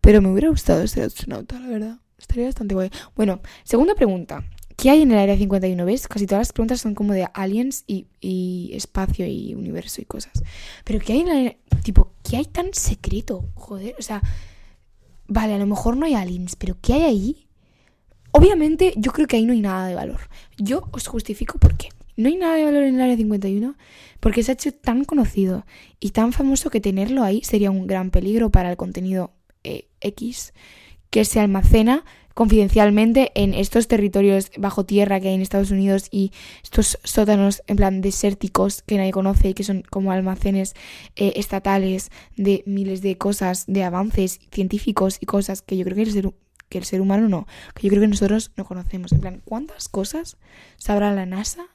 Pero 0.01 0.23
me 0.23 0.31
hubiera 0.31 0.49
gustado 0.49 0.87
ser 0.87 1.05
astronauta, 1.05 1.59
la 1.59 1.69
verdad. 1.69 1.99
Estaría 2.19 2.47
bastante 2.47 2.75
guay. 2.75 2.91
Bueno, 3.15 3.41
segunda 3.65 3.95
pregunta. 3.95 4.45
¿Qué 4.77 4.91
hay 4.91 5.03
en 5.03 5.11
el 5.11 5.19
Área 5.19 5.37
51? 5.37 5.85
¿Ves? 5.85 6.07
Casi 6.07 6.27
todas 6.27 6.41
las 6.41 6.53
preguntas 6.53 6.81
son 6.81 6.95
como 6.95 7.15
de 7.15 7.27
aliens 7.33 7.85
y, 7.87 8.71
espacio 8.75 9.27
y 9.27 9.55
universo 9.55 10.03
y 10.03 10.05
cosas. 10.05 10.43
Pero 10.85 11.01
¿qué 11.01 11.15
hay 11.15 11.21
en 11.21 11.29
el 11.29 11.57
Tipo, 11.83 12.13
¿qué 12.23 12.37
hay 12.37 12.45
tan 12.45 12.75
secreto? 12.75 13.49
Joder, 13.55 13.95
o 13.99 14.03
sea... 14.03 14.23
vale, 15.29 15.55
a 15.55 15.59
lo 15.59 15.67
mejor 15.67 15.97
no 15.97 16.05
hay 16.05 16.15
aliens, 16.15 16.57
pero 16.57 16.77
¿qué 16.81 16.95
hay 16.95 17.03
ahí? 17.03 17.49
Obviamente 18.33 18.93
yo 18.97 19.13
creo 19.13 19.27
que 19.27 19.37
ahí 19.37 19.47
no 19.47 19.53
hay 19.53 19.61
nada 19.61 19.87
de 19.87 19.95
valor. 19.95 20.29
Yo 20.59 20.89
os 20.93 21.07
justifico 21.07 21.59
por 21.59 21.77
qué. 21.77 21.89
No 22.17 22.29
hay 22.29 22.37
nada 22.37 22.57
de 22.57 22.65
valor 22.65 22.83
en 22.83 22.97
el 22.97 23.01
área 23.01 23.17
51 23.17 23.77
porque 24.21 24.43
se 24.43 24.53
ha 24.53 24.55
hecho 24.55 24.73
tan 24.73 25.05
conocido 25.05 25.67
y 26.01 26.11
tan 26.11 26.33
famoso 26.33 26.71
que 26.71 26.81
tenerlo 26.81 27.23
ahí 27.23 27.43
sería 27.43 27.71
un 27.71 27.87
gran 27.87 28.11
peligro 28.11 28.51
para 28.51 28.71
el 28.71 28.77
contenido 28.77 29.33
eh, 29.65 29.89
X 30.01 30.53
que 31.11 31.25
se 31.25 31.41
almacena 31.41 32.05
confidencialmente 32.35 33.33
en 33.35 33.55
estos 33.55 33.89
territorios 33.89 34.51
bajo 34.59 34.85
tierra 34.85 35.21
que 35.21 35.29
hay 35.29 35.35
en 35.35 35.41
Estados 35.41 35.71
Unidos 35.71 36.09
y 36.11 36.33
estos 36.63 36.99
sótanos 37.03 37.63
en 37.67 37.77
plan 37.77 38.03
desérticos 38.03 38.83
que 38.83 38.99
nadie 38.99 39.13
conoce 39.13 39.49
y 39.49 39.55
que 39.55 39.65
son 39.65 39.83
como 39.89 40.13
almacenes 40.13 40.75
eh, 41.17 41.33
estatales 41.37 42.11
de 42.37 42.63
miles 42.67 43.01
de 43.01 43.17
cosas, 43.17 43.65
de 43.67 43.85
avances 43.85 44.41
científicos 44.53 45.17
y 45.21 45.25
cosas 45.25 45.63
que 45.63 45.79
yo 45.79 45.85
creo 45.85 45.97
que 45.97 46.03
el 46.03 46.13
ser, 46.13 46.31
que 46.69 46.77
el 46.77 46.85
ser 46.85 47.01
humano 47.01 47.29
no, 47.31 47.47
que 47.75 47.85
yo 47.85 47.89
creo 47.89 48.03
que 48.03 48.09
nosotros 48.09 48.53
no 48.57 48.67
conocemos. 48.67 49.13
En 49.13 49.21
plan, 49.21 49.43
¿cuántas 49.43 49.89
cosas 49.89 50.37
sabrá 50.77 51.15
la 51.15 51.25
NASA 51.25 51.69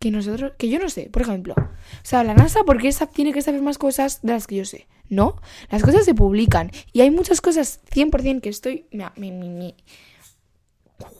que 0.00 0.10
nosotros, 0.10 0.52
que 0.56 0.70
yo 0.70 0.78
no 0.78 0.88
sé, 0.88 1.10
por 1.12 1.22
ejemplo. 1.22 1.54
O 1.54 2.04
sea, 2.04 2.24
la 2.24 2.34
NASA, 2.34 2.64
porque 2.64 2.88
esa 2.88 3.06
tiene 3.06 3.32
que 3.32 3.42
saber 3.42 3.60
más 3.60 3.76
cosas 3.76 4.22
de 4.22 4.32
las 4.32 4.46
que 4.46 4.56
yo 4.56 4.64
sé. 4.64 4.88
No, 5.10 5.36
las 5.70 5.82
cosas 5.82 6.06
se 6.06 6.14
publican. 6.14 6.72
Y 6.92 7.02
hay 7.02 7.10
muchas 7.10 7.42
cosas 7.42 7.80
100% 7.92 8.40
que 8.40 8.48
estoy, 8.48 8.86
mi, 9.16 9.74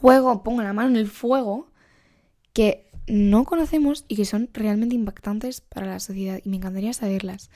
juego, 0.00 0.42
pongo 0.42 0.62
la 0.62 0.72
mano 0.72 0.88
en 0.88 0.96
el 0.96 1.08
fuego, 1.08 1.70
que 2.54 2.88
no 3.06 3.44
conocemos 3.44 4.06
y 4.08 4.16
que 4.16 4.24
son 4.24 4.48
realmente 4.54 4.94
impactantes 4.94 5.60
para 5.60 5.86
la 5.86 6.00
sociedad. 6.00 6.40
Y 6.42 6.48
me 6.48 6.56
encantaría 6.56 6.94
saberlas. 6.94 7.50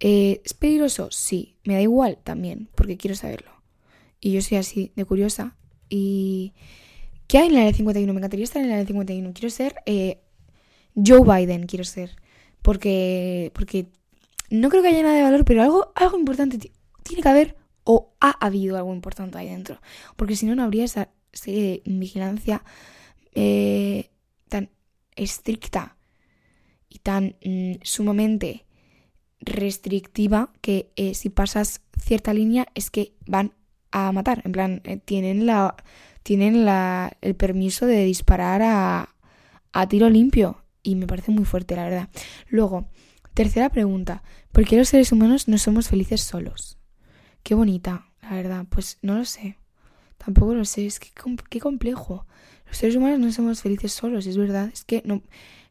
Eh, 0.00 0.42
¿Es 0.44 0.52
peligroso? 0.52 1.12
Sí. 1.12 1.58
Me 1.62 1.74
da 1.74 1.80
igual 1.80 2.18
también, 2.24 2.68
porque 2.74 2.96
quiero 2.96 3.14
saberlo. 3.14 3.52
Y 4.20 4.32
yo 4.32 4.42
soy 4.42 4.58
así 4.58 4.92
de 4.96 5.04
curiosa. 5.04 5.56
Y... 5.88 6.54
¿Qué 7.28 7.38
hay 7.38 7.48
en 7.48 7.54
la 7.54 7.60
área 7.60 7.72
51? 7.72 8.12
Me 8.12 8.20
encantaría 8.20 8.44
estar 8.44 8.62
en 8.62 8.68
la 8.68 8.74
área 8.74 8.86
51. 8.86 9.32
Quiero 9.32 9.50
ser 9.50 9.74
eh, 9.84 10.20
Joe 10.96 11.20
Biden 11.20 11.66
quiero 11.66 11.84
ser. 11.84 12.16
Porque, 12.62 13.52
porque 13.54 13.86
no 14.50 14.68
creo 14.70 14.82
que 14.82 14.88
haya 14.88 15.02
nada 15.02 15.14
de 15.14 15.22
valor, 15.22 15.44
pero 15.44 15.62
algo, 15.62 15.92
algo 15.94 16.18
importante 16.18 16.58
tiene 17.02 17.22
que 17.22 17.28
haber 17.28 17.56
o 17.84 18.14
ha 18.20 18.30
habido 18.44 18.76
algo 18.76 18.92
importante 18.92 19.38
ahí 19.38 19.48
dentro. 19.48 19.80
Porque 20.16 20.36
si 20.36 20.46
no, 20.46 20.54
no 20.54 20.64
habría 20.64 20.84
esa 20.84 21.08
vigilancia 21.84 22.64
eh, 23.34 24.10
tan 24.48 24.70
estricta 25.14 25.96
y 26.88 26.98
tan 26.98 27.36
mm, 27.44 27.74
sumamente 27.82 28.64
restrictiva 29.40 30.52
que 30.60 30.90
eh, 30.96 31.14
si 31.14 31.28
pasas 31.28 31.82
cierta 32.00 32.32
línea 32.34 32.66
es 32.74 32.90
que 32.90 33.14
van 33.26 33.52
a 33.92 34.10
matar. 34.12 34.42
En 34.44 34.52
plan, 34.52 34.80
eh, 34.84 34.96
tienen 34.96 35.46
la 35.46 35.76
tienen 36.22 36.64
la, 36.64 37.16
el 37.20 37.36
permiso 37.36 37.86
de 37.86 38.04
disparar 38.04 38.60
a, 38.62 39.14
a 39.72 39.88
tiro 39.88 40.10
limpio 40.10 40.65
y 40.86 40.94
me 40.94 41.06
parece 41.06 41.32
muy 41.32 41.44
fuerte, 41.44 41.76
la 41.76 41.84
verdad. 41.84 42.08
Luego, 42.48 42.88
tercera 43.34 43.68
pregunta, 43.70 44.22
¿por 44.52 44.64
qué 44.64 44.76
los 44.76 44.88
seres 44.88 45.12
humanos 45.12 45.48
no 45.48 45.58
somos 45.58 45.88
felices 45.88 46.20
solos? 46.20 46.78
Qué 47.42 47.54
bonita, 47.54 48.06
la 48.22 48.30
verdad, 48.30 48.66
pues 48.68 48.98
no 49.02 49.16
lo 49.16 49.24
sé. 49.24 49.58
Tampoco 50.16 50.54
lo 50.54 50.64
sé, 50.64 50.86
es 50.86 51.00
que 51.00 51.10
qué 51.50 51.60
complejo. 51.60 52.26
Los 52.66 52.78
seres 52.78 52.96
humanos 52.96 53.18
no 53.18 53.32
somos 53.32 53.62
felices 53.62 53.92
solos, 53.92 54.26
es 54.26 54.36
verdad. 54.36 54.70
Es 54.72 54.84
que 54.84 55.02
no, 55.04 55.22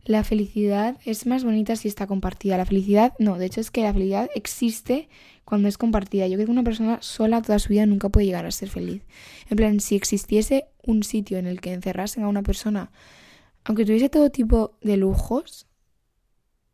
la 0.03 0.23
felicidad 0.23 0.97
es 1.03 1.25
más 1.25 1.43
bonita 1.43 1.75
si 1.75 1.87
está 1.87 2.07
compartida. 2.07 2.57
La 2.57 2.65
felicidad, 2.65 3.13
no, 3.19 3.37
de 3.37 3.45
hecho 3.45 3.61
es 3.61 3.71
que 3.71 3.81
la 3.81 3.93
felicidad 3.93 4.29
existe 4.35 5.09
cuando 5.45 5.67
es 5.67 5.77
compartida. 5.77 6.27
Yo 6.27 6.35
creo 6.35 6.45
que 6.45 6.51
una 6.51 6.63
persona 6.63 6.99
sola 7.01 7.41
toda 7.41 7.57
su 7.59 7.69
vida 7.69 7.85
nunca 7.85 8.09
puede 8.09 8.27
llegar 8.27 8.45
a 8.45 8.51
ser 8.51 8.69
feliz. 8.69 9.01
En 9.49 9.57
plan, 9.57 9.79
si 9.79 9.95
existiese 9.95 10.65
un 10.83 11.03
sitio 11.03 11.37
en 11.37 11.47
el 11.47 11.59
que 11.59 11.73
encerrasen 11.73 12.23
a 12.23 12.27
una 12.27 12.43
persona 12.43 12.91
aunque 13.65 13.83
tuviese 13.83 14.09
todo 14.09 14.29
tipo 14.29 14.77
de 14.81 14.95
lujos 14.95 15.67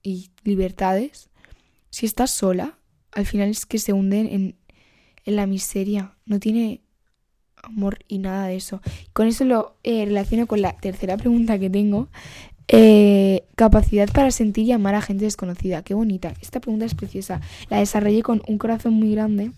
y 0.04 0.30
libertades, 0.44 1.30
si 1.90 2.06
estás 2.06 2.32
sola, 2.32 2.78
al 3.12 3.26
final 3.26 3.50
es 3.50 3.66
que 3.66 3.80
se 3.80 3.94
hunden 3.94 4.28
en, 4.28 4.56
la 5.26 5.46
miseria. 5.46 6.16
No 6.26 6.40
tiene 6.40 6.82
amor 7.62 8.00
y 8.08 8.18
nada 8.18 8.48
de 8.48 8.56
eso. 8.56 8.82
Con 9.14 9.28
eso 9.28 9.46
lo 9.46 9.78
eh, 9.84 10.06
relaciono 10.06 10.48
con 10.48 10.62
la 10.62 10.76
tercera 10.78 11.16
pregunta 11.16 11.60
que 11.60 11.70
tengo. 11.70 12.10
Eh, 12.68 13.44
capacidad 13.56 14.10
para 14.12 14.32
sentir 14.32 14.66
y 14.66 14.72
amar 14.72 14.96
a 14.96 15.02
gente 15.02 15.26
desconocida. 15.26 15.84
Qué 15.84 15.94
bonita. 15.94 16.34
Esta 16.42 16.60
pregunta 16.60 16.86
es 16.86 16.96
preciosa. 16.96 17.40
La 17.70 17.78
desarrollé 17.78 18.24
con 18.24 18.42
un 18.48 18.58
corazón 18.58 18.96
muy 18.96 19.12
grande 19.12 19.52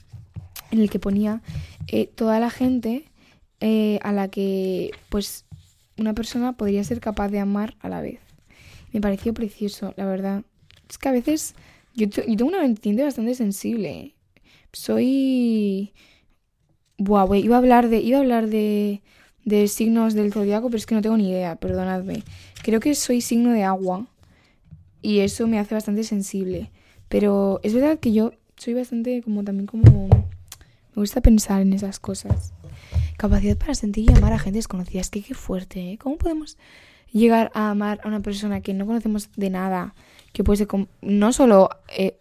en 0.71 0.79
el 0.79 0.89
que 0.89 0.99
ponía 0.99 1.41
eh, 1.87 2.07
toda 2.07 2.39
la 2.39 2.49
gente 2.49 3.05
a 4.01 4.11
la 4.11 4.27
que 4.27 4.91
pues 5.07 5.45
una 5.97 6.13
persona 6.13 6.53
podría 6.53 6.83
ser 6.83 6.99
capaz 6.99 7.29
de 7.29 7.39
amar 7.39 7.75
a 7.79 7.89
la 7.89 8.01
vez. 8.01 8.19
Me 8.91 9.01
pareció 9.01 9.33
precioso, 9.33 9.93
la 9.97 10.05
verdad. 10.05 10.43
Es 10.89 10.97
que 10.97 11.09
a 11.09 11.11
veces 11.11 11.55
yo, 11.95 12.09
tengo 12.09 12.45
una 12.45 12.61
mente 12.61 13.03
bastante 13.03 13.35
sensible. 13.35 14.15
Soy... 14.71 15.93
Buah, 16.97 17.25
güey, 17.25 17.43
iba 17.43 17.55
a 17.55 17.59
hablar 17.59 17.89
de... 17.89 17.99
Iba 18.01 18.17
a 18.17 18.21
hablar 18.21 18.47
de, 18.47 19.01
de 19.45 19.67
signos 19.67 20.13
del 20.13 20.33
zodiaco, 20.33 20.67
pero 20.67 20.77
es 20.77 20.85
que 20.85 20.95
no 20.95 21.01
tengo 21.01 21.17
ni 21.17 21.29
idea, 21.29 21.55
perdonadme. 21.55 22.23
Creo 22.63 22.79
que 22.79 22.95
soy 22.95 23.21
signo 23.21 23.51
de 23.51 23.63
agua 23.63 24.07
y 25.01 25.19
eso 25.19 25.47
me 25.47 25.59
hace 25.59 25.75
bastante 25.75 26.03
sensible. 26.03 26.71
Pero 27.09 27.59
es 27.63 27.73
verdad 27.73 27.99
que 27.99 28.13
yo 28.13 28.33
soy 28.57 28.73
bastante 28.73 29.21
como 29.21 29.43
también 29.43 29.67
como... 29.67 30.07
Me 30.07 31.01
gusta 31.01 31.21
pensar 31.21 31.61
en 31.61 31.73
esas 31.73 31.99
cosas. 31.99 32.53
Capacidad 33.17 33.57
para 33.57 33.75
sentir 33.75 34.09
y 34.09 34.13
amar 34.13 34.33
a 34.33 34.39
gente 34.39 34.57
desconocida. 34.57 35.01
Es 35.01 35.09
que 35.09 35.21
qué 35.21 35.33
fuerte, 35.33 35.91
¿eh? 35.91 35.97
¿Cómo 35.97 36.17
podemos 36.17 36.57
llegar 37.11 37.51
a 37.53 37.69
amar 37.69 37.99
a 38.03 38.07
una 38.07 38.21
persona 38.21 38.61
que 38.61 38.73
no 38.73 38.85
conocemos 38.85 39.29
de 39.35 39.49
nada? 39.49 39.93
Que 40.31 40.43
puede 40.43 40.57
ser 40.57 40.67
no 41.01 41.31
solo 41.31 41.69
eh, 41.95 42.17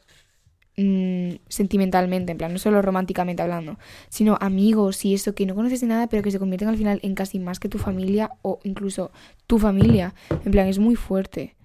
mm, 0.77 1.41
sentimentalmente, 1.49 2.33
en 2.33 2.39
plan, 2.39 2.53
no 2.53 2.59
solo 2.59 2.83
románticamente 2.83 3.43
hablando, 3.43 3.79
sino 4.11 4.37
amigos 4.41 5.05
y 5.05 5.15
eso 5.15 5.35
que 5.35 5.47
no 5.47 5.55
conoces 5.55 5.81
de 5.81 5.87
nada, 5.87 6.09
pero 6.09 6.23
que 6.23 6.31
se 6.31 6.39
convierten 6.39 6.69
al 6.69 6.77
final 6.77 7.01
en 7.03 7.15
casi 7.15 7.39
más 7.39 7.59
que 7.59 7.69
tu 7.69 7.79
familia 7.79 8.33
o 8.43 8.61
incluso 8.65 9.13
tu 9.47 9.59
familia. 9.59 10.15
En 10.45 10.53
plan, 10.53 10.69
es 10.69 10.79
muy 10.79 10.97
fuerte. 10.97 11.57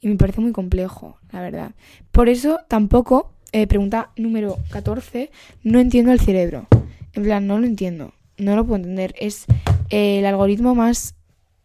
Y 0.00 0.08
me 0.08 0.16
parece 0.16 0.42
muy 0.42 0.52
complejo, 0.52 1.18
la 1.32 1.40
verdad. 1.40 1.70
Por 2.12 2.28
eso 2.28 2.60
tampoco, 2.68 3.32
eh, 3.52 3.66
pregunta 3.66 4.10
número 4.16 4.58
14, 4.70 5.30
no 5.62 5.80
entiendo 5.80 6.12
el 6.12 6.20
cerebro. 6.20 6.66
En 7.14 7.22
plan, 7.22 7.46
no 7.46 7.58
lo 7.58 7.66
entiendo 7.66 8.12
no 8.38 8.56
lo 8.56 8.64
puedo 8.64 8.76
entender. 8.76 9.14
Es 9.18 9.46
eh, 9.90 10.18
el 10.18 10.26
algoritmo 10.26 10.74
más 10.74 11.14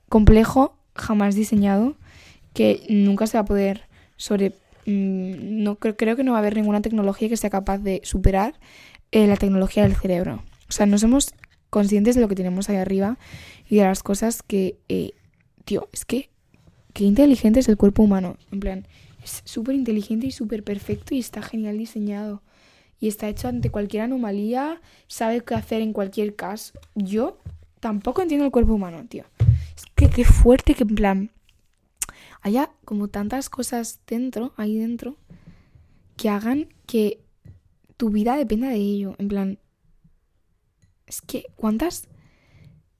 complejo 0.07 0.77
jamás 0.95 1.35
diseñado 1.35 1.95
que 2.53 2.83
nunca 2.89 3.27
se 3.27 3.37
va 3.37 3.41
a 3.41 3.45
poder 3.45 3.83
sobre... 4.17 4.53
Mm, 4.85 5.63
no 5.63 5.75
creo, 5.75 6.15
que 6.15 6.23
no 6.23 6.31
va 6.31 6.37
a 6.37 6.41
haber 6.41 6.55
ninguna 6.55 6.81
tecnología 6.81 7.29
que 7.29 7.37
sea 7.37 7.49
capaz 7.49 7.77
de 7.79 8.01
superar 8.03 8.59
eh, 9.11 9.27
la 9.27 9.37
tecnología 9.37 9.83
del 9.83 9.95
cerebro. 9.95 10.43
O 10.67 10.71
sea, 10.71 10.85
no 10.85 10.97
somos 10.97 11.33
conscientes 11.69 12.15
de 12.15 12.21
lo 12.21 12.27
que 12.27 12.35
tenemos 12.35 12.69
ahí 12.69 12.77
arriba 12.77 13.17
y 13.69 13.77
de 13.77 13.83
las 13.83 14.03
cosas 14.03 14.43
que... 14.43 14.77
Eh, 14.89 15.11
tío, 15.65 15.87
es 15.93 16.05
que... 16.05 16.29
Qué 16.93 17.03
inteligente 17.03 17.59
es 17.59 17.69
el 17.69 17.77
cuerpo 17.77 18.01
humano. 18.01 18.37
En 18.51 18.59
plan, 18.59 18.87
es 19.23 19.41
súper 19.45 19.75
inteligente 19.75 20.25
y 20.25 20.31
súper 20.31 20.63
perfecto 20.63 21.13
y 21.13 21.19
está 21.19 21.41
genial 21.43 21.77
diseñado 21.77 22.41
y 22.99 23.07
está 23.07 23.27
hecho 23.29 23.47
ante 23.47 23.69
cualquier 23.69 24.03
anomalía, 24.03 24.81
sabe 25.07 25.41
qué 25.41 25.55
hacer 25.55 25.81
en 25.81 25.93
cualquier 25.93 26.35
caso. 26.35 26.73
Yo 26.95 27.37
tampoco 27.79 28.21
entiendo 28.21 28.45
el 28.45 28.51
cuerpo 28.51 28.73
humano, 28.73 29.05
tío. 29.07 29.23
Es 29.75 29.85
que 29.95 30.09
qué 30.09 30.25
fuerte 30.25 30.73
que 30.73 30.83
en 30.83 30.95
plan 30.95 31.31
haya 32.41 32.71
como 32.85 33.07
tantas 33.07 33.49
cosas 33.49 34.01
dentro, 34.07 34.53
ahí 34.57 34.77
dentro, 34.77 35.17
que 36.17 36.29
hagan 36.29 36.67
que 36.85 37.21
tu 37.97 38.09
vida 38.09 38.35
dependa 38.35 38.69
de 38.69 38.75
ello. 38.75 39.15
En 39.17 39.27
plan, 39.27 39.59
es 41.05 41.21
que, 41.21 41.45
¿cuántas? 41.55 42.07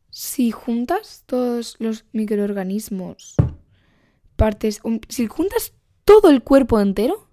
Si 0.09 0.51
juntas 0.51 1.23
todos 1.25 1.75
los 1.79 2.05
microorganismos, 2.11 3.35
partes, 4.35 4.81
si 5.09 5.27
juntas 5.27 5.73
todo 6.05 6.29
el 6.29 6.41
cuerpo 6.41 6.79
entero, 6.79 7.29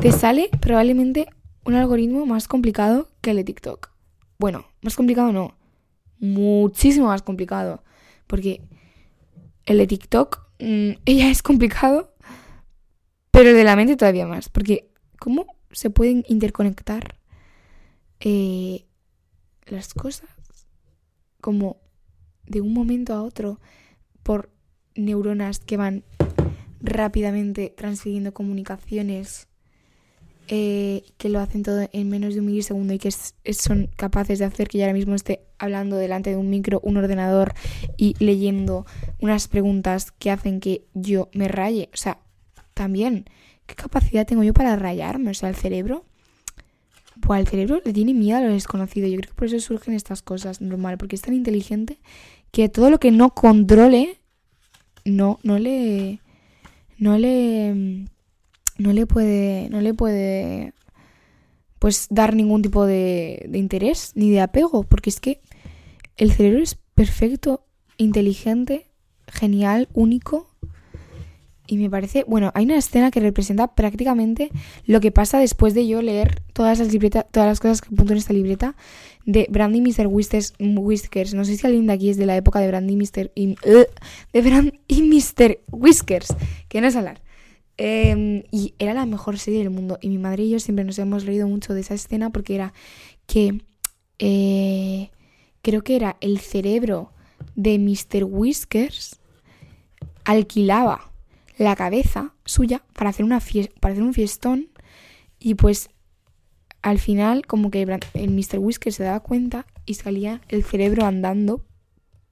te 0.00 0.12
sale 0.12 0.48
probablemente 0.60 1.28
un 1.70 1.76
algoritmo 1.76 2.26
más 2.26 2.48
complicado 2.48 3.08
que 3.20 3.30
el 3.30 3.36
de 3.36 3.44
TikTok. 3.44 3.90
Bueno, 4.38 4.66
más 4.82 4.96
complicado 4.96 5.32
no, 5.32 5.56
muchísimo 6.18 7.06
más 7.06 7.22
complicado, 7.22 7.82
porque 8.26 8.62
el 9.66 9.78
de 9.78 9.86
TikTok 9.86 10.40
mm, 10.58 10.90
ella 11.04 11.30
es 11.30 11.42
complicado, 11.42 12.12
pero 13.30 13.54
de 13.54 13.64
la 13.64 13.76
mente 13.76 13.96
todavía 13.96 14.26
más, 14.26 14.48
porque 14.48 14.90
¿cómo 15.18 15.46
se 15.70 15.90
pueden 15.90 16.24
interconectar 16.28 17.16
eh, 18.18 18.84
las 19.66 19.94
cosas 19.94 20.28
como 21.40 21.78
de 22.46 22.60
un 22.60 22.74
momento 22.74 23.14
a 23.14 23.22
otro 23.22 23.60
por 24.22 24.50
neuronas 24.96 25.60
que 25.60 25.76
van 25.76 26.04
rápidamente 26.80 27.72
transfiriendo 27.76 28.34
comunicaciones 28.34 29.49
eh, 30.48 31.04
que 31.16 31.28
lo 31.28 31.38
hacen 31.38 31.62
todo 31.62 31.88
en 31.92 32.08
menos 32.08 32.34
de 32.34 32.40
un 32.40 32.46
milisegundo 32.46 32.92
y 32.92 32.98
que 32.98 33.10
son 33.10 33.88
capaces 33.96 34.38
de 34.38 34.44
hacer 34.44 34.68
que 34.68 34.78
yo 34.78 34.84
ahora 34.84 34.94
mismo 34.94 35.14
esté 35.14 35.42
hablando 35.58 35.96
delante 35.96 36.30
de 36.30 36.36
un 36.36 36.50
micro, 36.50 36.80
un 36.82 36.96
ordenador 36.96 37.54
y 37.96 38.14
leyendo 38.18 38.86
unas 39.20 39.46
preguntas 39.46 40.10
que 40.12 40.30
hacen 40.30 40.60
que 40.60 40.84
yo 40.94 41.28
me 41.32 41.46
raye. 41.48 41.88
O 41.92 41.96
sea, 41.96 42.18
también, 42.74 43.26
¿qué 43.66 43.74
capacidad 43.74 44.26
tengo 44.26 44.42
yo 44.42 44.52
para 44.52 44.76
rayarme? 44.76 45.30
O 45.30 45.34
sea, 45.34 45.48
el 45.48 45.56
cerebro... 45.56 46.04
Pues 47.20 47.40
el 47.40 47.48
cerebro 47.48 47.82
le 47.84 47.92
tiene 47.92 48.14
miedo 48.14 48.38
a 48.38 48.40
lo 48.40 48.48
desconocido. 48.48 49.06
Yo 49.06 49.18
creo 49.18 49.28
que 49.28 49.34
por 49.34 49.46
eso 49.46 49.60
surgen 49.60 49.92
estas 49.92 50.22
cosas, 50.22 50.62
normal, 50.62 50.96
porque 50.96 51.16
es 51.16 51.22
tan 51.22 51.34
inteligente 51.34 51.98
que 52.50 52.70
todo 52.70 52.88
lo 52.88 52.98
que 52.98 53.10
no 53.10 53.34
controle, 53.34 54.18
no, 55.04 55.38
no 55.42 55.58
le... 55.58 56.20
No 56.98 57.18
le 57.18 58.06
no 58.80 58.92
le 58.92 59.06
puede, 59.06 59.68
no 59.70 59.80
le 59.80 59.94
puede, 59.94 60.72
pues 61.78 62.06
dar 62.10 62.34
ningún 62.34 62.62
tipo 62.62 62.86
de, 62.86 63.48
interés 63.52 64.12
ni 64.14 64.30
de 64.30 64.40
apego, 64.40 64.84
porque 64.84 65.10
es 65.10 65.20
que 65.20 65.40
el 66.16 66.32
cerebro 66.32 66.62
es 66.62 66.78
perfecto, 66.94 67.66
inteligente, 67.98 68.90
genial, 69.28 69.88
único. 69.92 70.48
Y 71.66 71.76
me 71.76 71.88
parece, 71.88 72.24
bueno, 72.26 72.50
hay 72.54 72.64
una 72.64 72.78
escena 72.78 73.12
que 73.12 73.20
representa 73.20 73.76
prácticamente 73.76 74.50
lo 74.86 75.00
que 75.00 75.12
pasa 75.12 75.38
después 75.38 75.72
de 75.72 75.86
yo 75.86 76.02
leer 76.02 76.42
todas 76.52 76.80
las 76.80 76.92
libretas, 76.92 77.26
todas 77.30 77.48
las 77.48 77.60
cosas 77.60 77.80
que 77.80 77.94
apunto 77.94 78.12
en 78.12 78.18
esta 78.18 78.32
libreta 78.32 78.74
de 79.24 79.46
Brandy 79.50 79.78
y 79.78 79.82
Mr. 79.82 80.08
Whiskers. 80.08 81.34
No 81.34 81.44
sé 81.44 81.56
si 81.56 81.66
alguien 81.66 81.86
de 81.86 81.92
aquí 81.92 82.10
es 82.10 82.16
de 82.16 82.26
la 82.26 82.36
época 82.36 82.58
de 82.58 82.66
Brandy 82.66 82.94
y 82.94 82.96
Mr. 82.96 83.30
Y, 83.36 83.50
uh, 83.52 83.84
de 84.32 84.40
Brandy 84.40 84.80
y 84.88 85.02
Mr. 85.02 85.60
Whiskers, 85.70 86.34
que 86.68 86.80
no 86.80 86.88
es 86.88 86.96
hablar. 86.96 87.22
Em, 87.82 88.42
y 88.50 88.74
era 88.78 88.92
la 88.92 89.06
mejor 89.06 89.38
serie 89.38 89.60
del 89.60 89.70
mundo. 89.70 89.98
Y 90.02 90.10
mi 90.10 90.18
madre 90.18 90.42
y 90.42 90.50
yo 90.50 90.60
siempre 90.60 90.84
nos 90.84 90.98
hemos 90.98 91.24
reído 91.24 91.48
mucho 91.48 91.72
de 91.72 91.80
esa 91.80 91.94
escena 91.94 92.28
porque 92.28 92.54
era 92.54 92.74
que 93.26 93.62
eh, 94.18 95.10
creo 95.62 95.82
que 95.82 95.96
era 95.96 96.18
el 96.20 96.40
cerebro 96.40 97.10
de 97.54 97.78
Mr. 97.78 98.24
Whiskers 98.24 99.18
alquilaba 100.26 101.10
la 101.56 101.74
cabeza 101.74 102.34
suya 102.44 102.82
para 102.92 103.08
hacer, 103.08 103.24
una 103.24 103.40
para 103.80 103.92
hacer 103.92 104.04
un 104.04 104.12
fiestón 104.12 104.68
y 105.38 105.54
pues 105.54 105.88
al 106.82 106.98
final 106.98 107.46
como 107.46 107.70
que 107.70 107.80
el 108.12 108.30
Mr. 108.30 108.58
Whiskers 108.58 108.96
se 108.96 109.04
daba 109.04 109.20
cuenta 109.20 109.64
y 109.86 109.94
salía 109.94 110.42
el 110.48 110.64
cerebro 110.64 111.06
andando 111.06 111.64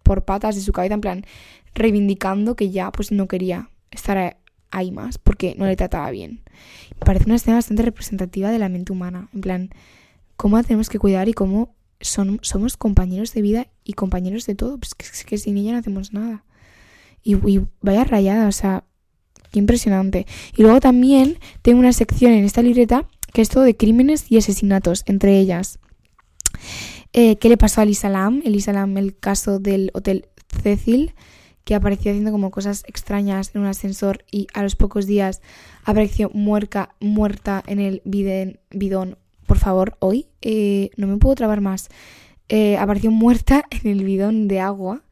por 0.02 0.26
patas 0.26 0.56
de 0.56 0.60
su 0.60 0.72
cabeza 0.72 0.92
en 0.92 1.00
plan 1.00 1.24
reivindicando 1.74 2.54
que 2.54 2.68
ya 2.68 2.92
pues 2.92 3.12
no 3.12 3.28
quería 3.28 3.70
estar 3.90 4.36
hay 4.70 4.90
más 4.90 5.18
porque 5.18 5.54
no 5.56 5.66
le 5.66 5.76
trataba 5.76 6.10
bien. 6.10 6.42
Parece 6.98 7.26
una 7.26 7.36
escena 7.36 7.56
bastante 7.56 7.82
representativa 7.82 8.50
de 8.50 8.58
la 8.58 8.68
mente 8.68 8.92
humana, 8.92 9.28
en 9.34 9.40
plan, 9.40 9.70
cómo 10.36 10.62
tenemos 10.62 10.88
que 10.88 10.98
cuidar 10.98 11.28
y 11.28 11.32
cómo 11.32 11.74
son, 12.00 12.38
somos 12.42 12.76
compañeros 12.76 13.32
de 13.34 13.42
vida 13.42 13.66
y 13.84 13.94
compañeros 13.94 14.46
de 14.46 14.54
todo, 14.54 14.78
pues 14.78 14.94
que, 14.94 15.06
que 15.26 15.38
sin 15.38 15.56
ella 15.56 15.72
no 15.72 15.78
hacemos 15.78 16.12
nada. 16.12 16.44
Y, 17.22 17.36
vaya 17.80 18.04
rayada, 18.04 18.48
o 18.48 18.52
sea, 18.52 18.84
qué 19.50 19.58
impresionante. 19.58 20.26
Y 20.56 20.62
luego 20.62 20.80
también 20.80 21.38
tengo 21.62 21.78
una 21.78 21.92
sección 21.92 22.32
en 22.32 22.44
esta 22.44 22.62
libreta 22.62 23.06
que 23.32 23.42
es 23.42 23.48
todo 23.48 23.64
de 23.64 23.76
crímenes 23.76 24.30
y 24.30 24.38
asesinatos, 24.38 25.02
entre 25.06 25.38
ellas. 25.38 25.78
Eh, 27.12 27.36
¿Qué 27.36 27.48
le 27.48 27.56
pasó 27.56 27.80
a 27.80 27.84
Elisa 27.84 28.08
Lam? 28.08 28.42
Elisa 28.44 28.72
Lam, 28.72 28.96
el 28.96 29.18
caso 29.18 29.58
del 29.58 29.90
Hotel 29.92 30.28
Cecil 30.62 31.14
que 31.68 31.74
apareció 31.74 32.12
haciendo 32.12 32.32
como 32.32 32.50
cosas 32.50 32.82
extrañas 32.86 33.50
en 33.54 33.60
un 33.60 33.66
ascensor 33.66 34.24
y 34.30 34.46
a 34.54 34.62
los 34.62 34.74
pocos 34.74 35.06
días 35.06 35.42
apareció 35.84 36.30
muerta, 36.32 36.94
muerta 36.98 37.62
en 37.66 37.78
el 37.78 38.00
bidón. 38.06 39.18
Por 39.46 39.58
favor, 39.58 39.94
hoy 39.98 40.28
eh, 40.40 40.88
no 40.96 41.06
me 41.06 41.18
puedo 41.18 41.34
trabar 41.34 41.60
más. 41.60 41.90
Eh, 42.48 42.78
apareció 42.78 43.10
muerta 43.10 43.66
en 43.82 43.90
el 43.90 44.02
bidón 44.02 44.48
de 44.48 44.60
agua 44.60 45.02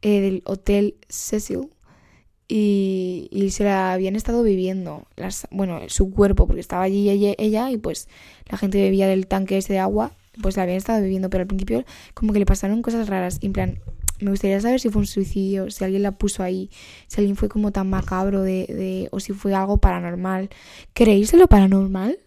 eh, 0.00 0.20
del 0.20 0.42
Hotel 0.44 0.94
Cecil 1.08 1.70
y, 2.46 3.28
y, 3.32 3.50
se 3.50 3.64
la 3.64 3.92
habían 3.92 4.14
estado 4.14 4.44
viviendo, 4.44 5.08
las, 5.16 5.48
bueno, 5.50 5.80
su 5.88 6.12
cuerpo, 6.12 6.46
porque 6.46 6.60
estaba 6.60 6.84
allí 6.84 7.10
ella, 7.10 7.34
ella, 7.38 7.72
y 7.72 7.76
pues 7.76 8.08
la 8.48 8.56
gente 8.56 8.80
bebía 8.80 9.08
del 9.08 9.26
tanque 9.26 9.58
ese 9.58 9.72
de 9.72 9.80
agua, 9.80 10.12
pues 10.40 10.56
la 10.56 10.62
habían 10.62 10.78
estado 10.78 11.02
viviendo, 11.02 11.28
pero 11.28 11.42
al 11.42 11.48
principio 11.48 11.84
como 12.14 12.32
que 12.32 12.38
le 12.38 12.46
pasaron 12.46 12.82
cosas 12.82 13.08
raras, 13.08 13.40
en 13.42 13.52
plan, 13.52 13.80
me 14.20 14.30
gustaría 14.30 14.60
saber 14.60 14.80
si 14.80 14.90
fue 14.90 15.00
un 15.00 15.06
suicidio, 15.06 15.70
si 15.70 15.84
alguien 15.84 16.02
la 16.02 16.12
puso 16.12 16.42
ahí, 16.42 16.70
si 17.06 17.20
alguien 17.20 17.36
fue 17.36 17.48
como 17.48 17.72
tan 17.72 17.88
macabro 17.88 18.42
de, 18.42 18.66
de 18.66 19.08
o 19.12 19.20
si 19.20 19.32
fue 19.32 19.54
algo 19.54 19.78
paranormal. 19.78 20.50
¿Creéis 20.92 21.32
lo 21.34 21.46
paranormal? 21.46 22.18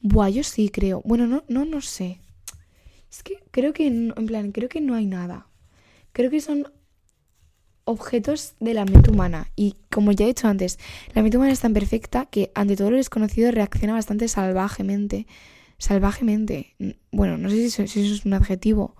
Buah, 0.00 0.30
yo 0.30 0.44
sí 0.44 0.68
creo. 0.68 1.02
Bueno, 1.04 1.26
no, 1.26 1.44
no, 1.48 1.64
no 1.64 1.80
sé. 1.80 2.20
Es 3.10 3.22
que 3.22 3.38
creo 3.50 3.72
que, 3.72 3.86
en 3.86 4.26
plan, 4.26 4.52
creo 4.52 4.68
que 4.68 4.80
no 4.80 4.94
hay 4.94 5.06
nada. 5.06 5.46
Creo 6.12 6.30
que 6.30 6.40
son 6.40 6.70
objetos 7.84 8.54
de 8.60 8.74
la 8.74 8.84
mente 8.84 9.10
humana. 9.10 9.50
Y 9.56 9.76
como 9.90 10.12
ya 10.12 10.24
he 10.24 10.28
dicho 10.28 10.46
antes, 10.46 10.78
la 11.14 11.22
mente 11.22 11.38
humana 11.38 11.52
es 11.52 11.60
tan 11.60 11.72
perfecta 11.72 12.26
que 12.26 12.52
ante 12.54 12.76
todo 12.76 12.90
lo 12.90 12.96
desconocido 12.96 13.50
reacciona 13.50 13.94
bastante 13.94 14.28
salvajemente. 14.28 15.26
Salvajemente. 15.78 16.74
Bueno, 17.10 17.38
no 17.38 17.48
sé 17.50 17.70
si 17.70 17.82
eso 17.82 18.00
es 18.00 18.24
un 18.24 18.34
adjetivo 18.34 18.96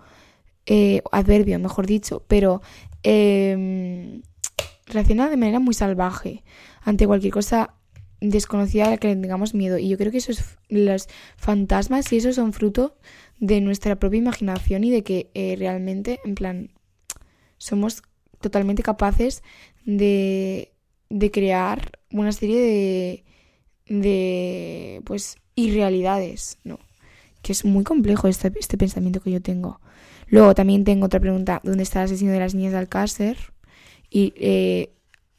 eh, 0.71 1.01
adverbio, 1.11 1.57
mejor 1.57 1.87
dicho, 1.87 2.23
pero 2.27 2.61
eh, 3.01 4.21
reacciona 4.85 5.27
de 5.27 5.35
manera 5.35 5.59
muy 5.59 5.73
salvaje 5.73 6.43
ante 6.83 7.07
cualquier 7.07 7.33
cosa 7.33 7.73
desconocida 8.21 8.85
a 8.85 8.89
la 8.91 8.97
que 8.97 9.07
le 9.07 9.15
tengamos 9.15 9.55
miedo. 9.55 9.79
Y 9.79 9.89
yo 9.89 9.97
creo 9.97 10.11
que 10.11 10.19
esos, 10.19 10.43
los 10.67 11.07
fantasmas 11.37 12.13
y 12.13 12.17
eso 12.17 12.33
son 12.33 12.53
fruto 12.53 12.97
de 13.39 13.61
nuestra 13.61 13.97
propia 13.97 14.19
imaginación 14.19 14.83
y 14.83 14.91
de 14.91 15.03
que 15.03 15.31
eh, 15.33 15.55
realmente, 15.57 16.19
en 16.23 16.35
plan, 16.35 16.71
somos 17.57 18.03
totalmente 18.39 18.83
capaces 18.83 19.41
de, 19.85 20.71
de 21.09 21.31
crear 21.31 21.99
una 22.11 22.31
serie 22.31 22.61
de, 22.61 23.23
de, 23.87 25.01
pues, 25.03 25.37
irrealidades, 25.55 26.59
¿no? 26.63 26.77
Que 27.41 27.53
es 27.53 27.65
muy 27.65 27.83
complejo 27.83 28.27
este, 28.27 28.51
este 28.59 28.77
pensamiento 28.77 29.19
que 29.19 29.31
yo 29.31 29.41
tengo. 29.41 29.79
Luego 30.29 30.53
también 30.55 30.83
tengo 30.83 31.05
otra 31.05 31.19
pregunta, 31.19 31.61
¿dónde 31.63 31.83
está 31.83 31.99
el 31.99 32.05
asesino 32.05 32.31
de 32.31 32.39
las 32.39 32.55
niñas 32.55 32.73
de 32.73 32.77
Alcácer? 32.79 33.37
Y 34.09 34.33
eh, 34.37 34.91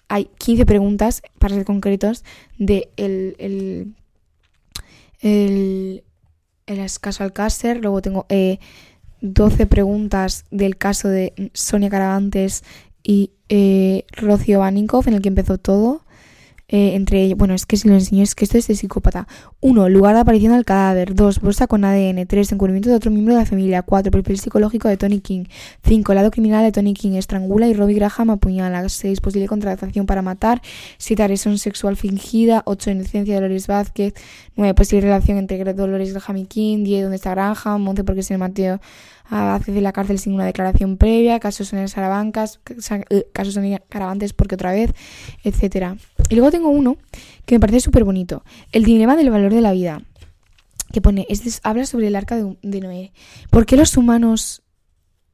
hay 0.08 0.28
15 0.38 0.66
preguntas, 0.66 1.22
para 1.38 1.54
ser 1.54 1.64
concretos, 1.64 2.24
de 2.58 2.90
el, 2.96 3.36
el, 3.38 3.94
el, 5.20 6.04
el 6.66 6.86
caso 7.00 7.24
Alcácer. 7.24 7.78
Luego 7.78 8.02
tengo 8.02 8.26
eh, 8.28 8.58
12 9.20 9.66
preguntas 9.66 10.44
del 10.50 10.76
caso 10.76 11.08
de 11.08 11.50
Sonia 11.54 11.90
Caravantes 11.90 12.64
y 13.02 13.32
eh, 13.48 14.04
Rocío 14.12 14.60
Baninkoff, 14.60 15.06
en 15.06 15.14
el 15.14 15.22
que 15.22 15.28
empezó 15.28 15.58
todo. 15.58 16.04
Eh, 16.72 16.94
entre 16.94 17.22
ellos, 17.24 17.36
bueno, 17.36 17.54
es 17.54 17.66
que 17.66 17.76
si 17.76 17.88
lo 17.88 17.94
enseño 17.94 18.22
es 18.22 18.36
que 18.36 18.44
esto 18.44 18.56
es 18.56 18.68
de 18.68 18.76
psicópata. 18.76 19.26
1. 19.60 19.88
Lugar 19.88 20.14
de 20.14 20.20
aparición 20.20 20.52
del 20.52 20.64
cadáver. 20.64 21.16
2. 21.16 21.40
Bolsa 21.40 21.66
con 21.66 21.84
ADN. 21.84 22.26
3. 22.26 22.52
Encubrimiento 22.52 22.88
de 22.90 22.94
otro 22.94 23.10
miembro 23.10 23.34
de 23.34 23.40
la 23.40 23.46
familia. 23.46 23.82
4. 23.82 24.12
Perfil 24.12 24.38
psicológico 24.38 24.86
de 24.86 24.96
Tony 24.96 25.18
King. 25.18 25.46
5. 25.82 26.14
Lado 26.14 26.30
criminal 26.30 26.62
de 26.62 26.70
Tony 26.70 26.94
King. 26.94 27.14
Estrangula 27.14 27.66
y 27.66 27.74
Robbie 27.74 27.96
Graham 27.96 28.30
apuñala. 28.30 28.88
6. 28.88 29.20
Posible 29.20 29.48
contratación 29.48 30.06
para 30.06 30.22
matar. 30.22 30.62
7. 30.98 31.20
Agresión 31.24 31.58
sexual 31.58 31.96
fingida. 31.96 32.62
8. 32.66 32.92
Inocencia 32.92 33.34
de 33.34 33.40
Dolores 33.40 33.66
Vázquez. 33.66 34.14
9. 34.54 34.74
Posible 34.74 35.00
relación 35.02 35.38
entre 35.38 35.74
Dolores 35.74 36.12
Graham 36.12 36.36
y 36.36 36.46
King. 36.46 36.84
10. 36.84 37.02
¿Dónde 37.02 37.16
está 37.16 37.32
Graham? 37.32 37.88
11. 37.88 38.04
Porque 38.04 38.22
se 38.22 38.34
le 38.34 38.78
Hace 39.30 39.70
de 39.70 39.80
la 39.80 39.92
cárcel 39.92 40.18
sin 40.18 40.34
una 40.34 40.44
declaración 40.44 40.96
previa, 40.96 41.38
casos 41.38 41.68
son 41.68 41.86
Sarabancas, 41.86 42.58
eh, 43.10 43.26
casos 43.32 43.54
son 43.54 43.78
Caravantes 43.88 44.32
porque 44.32 44.56
otra 44.56 44.72
vez, 44.72 44.92
etcétera. 45.44 45.96
Y 46.28 46.34
luego 46.34 46.50
tengo 46.50 46.68
uno 46.68 46.96
que 47.46 47.54
me 47.54 47.60
parece 47.60 47.78
súper 47.78 48.02
bonito, 48.02 48.42
el 48.72 48.82
dilema 48.82 49.14
del 49.14 49.30
valor 49.30 49.54
de 49.54 49.60
la 49.60 49.70
vida, 49.70 50.02
que 50.92 51.00
pone, 51.00 51.28
habla 51.62 51.86
sobre 51.86 52.08
el 52.08 52.16
arca 52.16 52.36
de, 52.36 52.80
Noé. 52.80 53.12
¿Por 53.50 53.66
qué 53.66 53.76
los 53.76 53.96
humanos, 53.96 54.62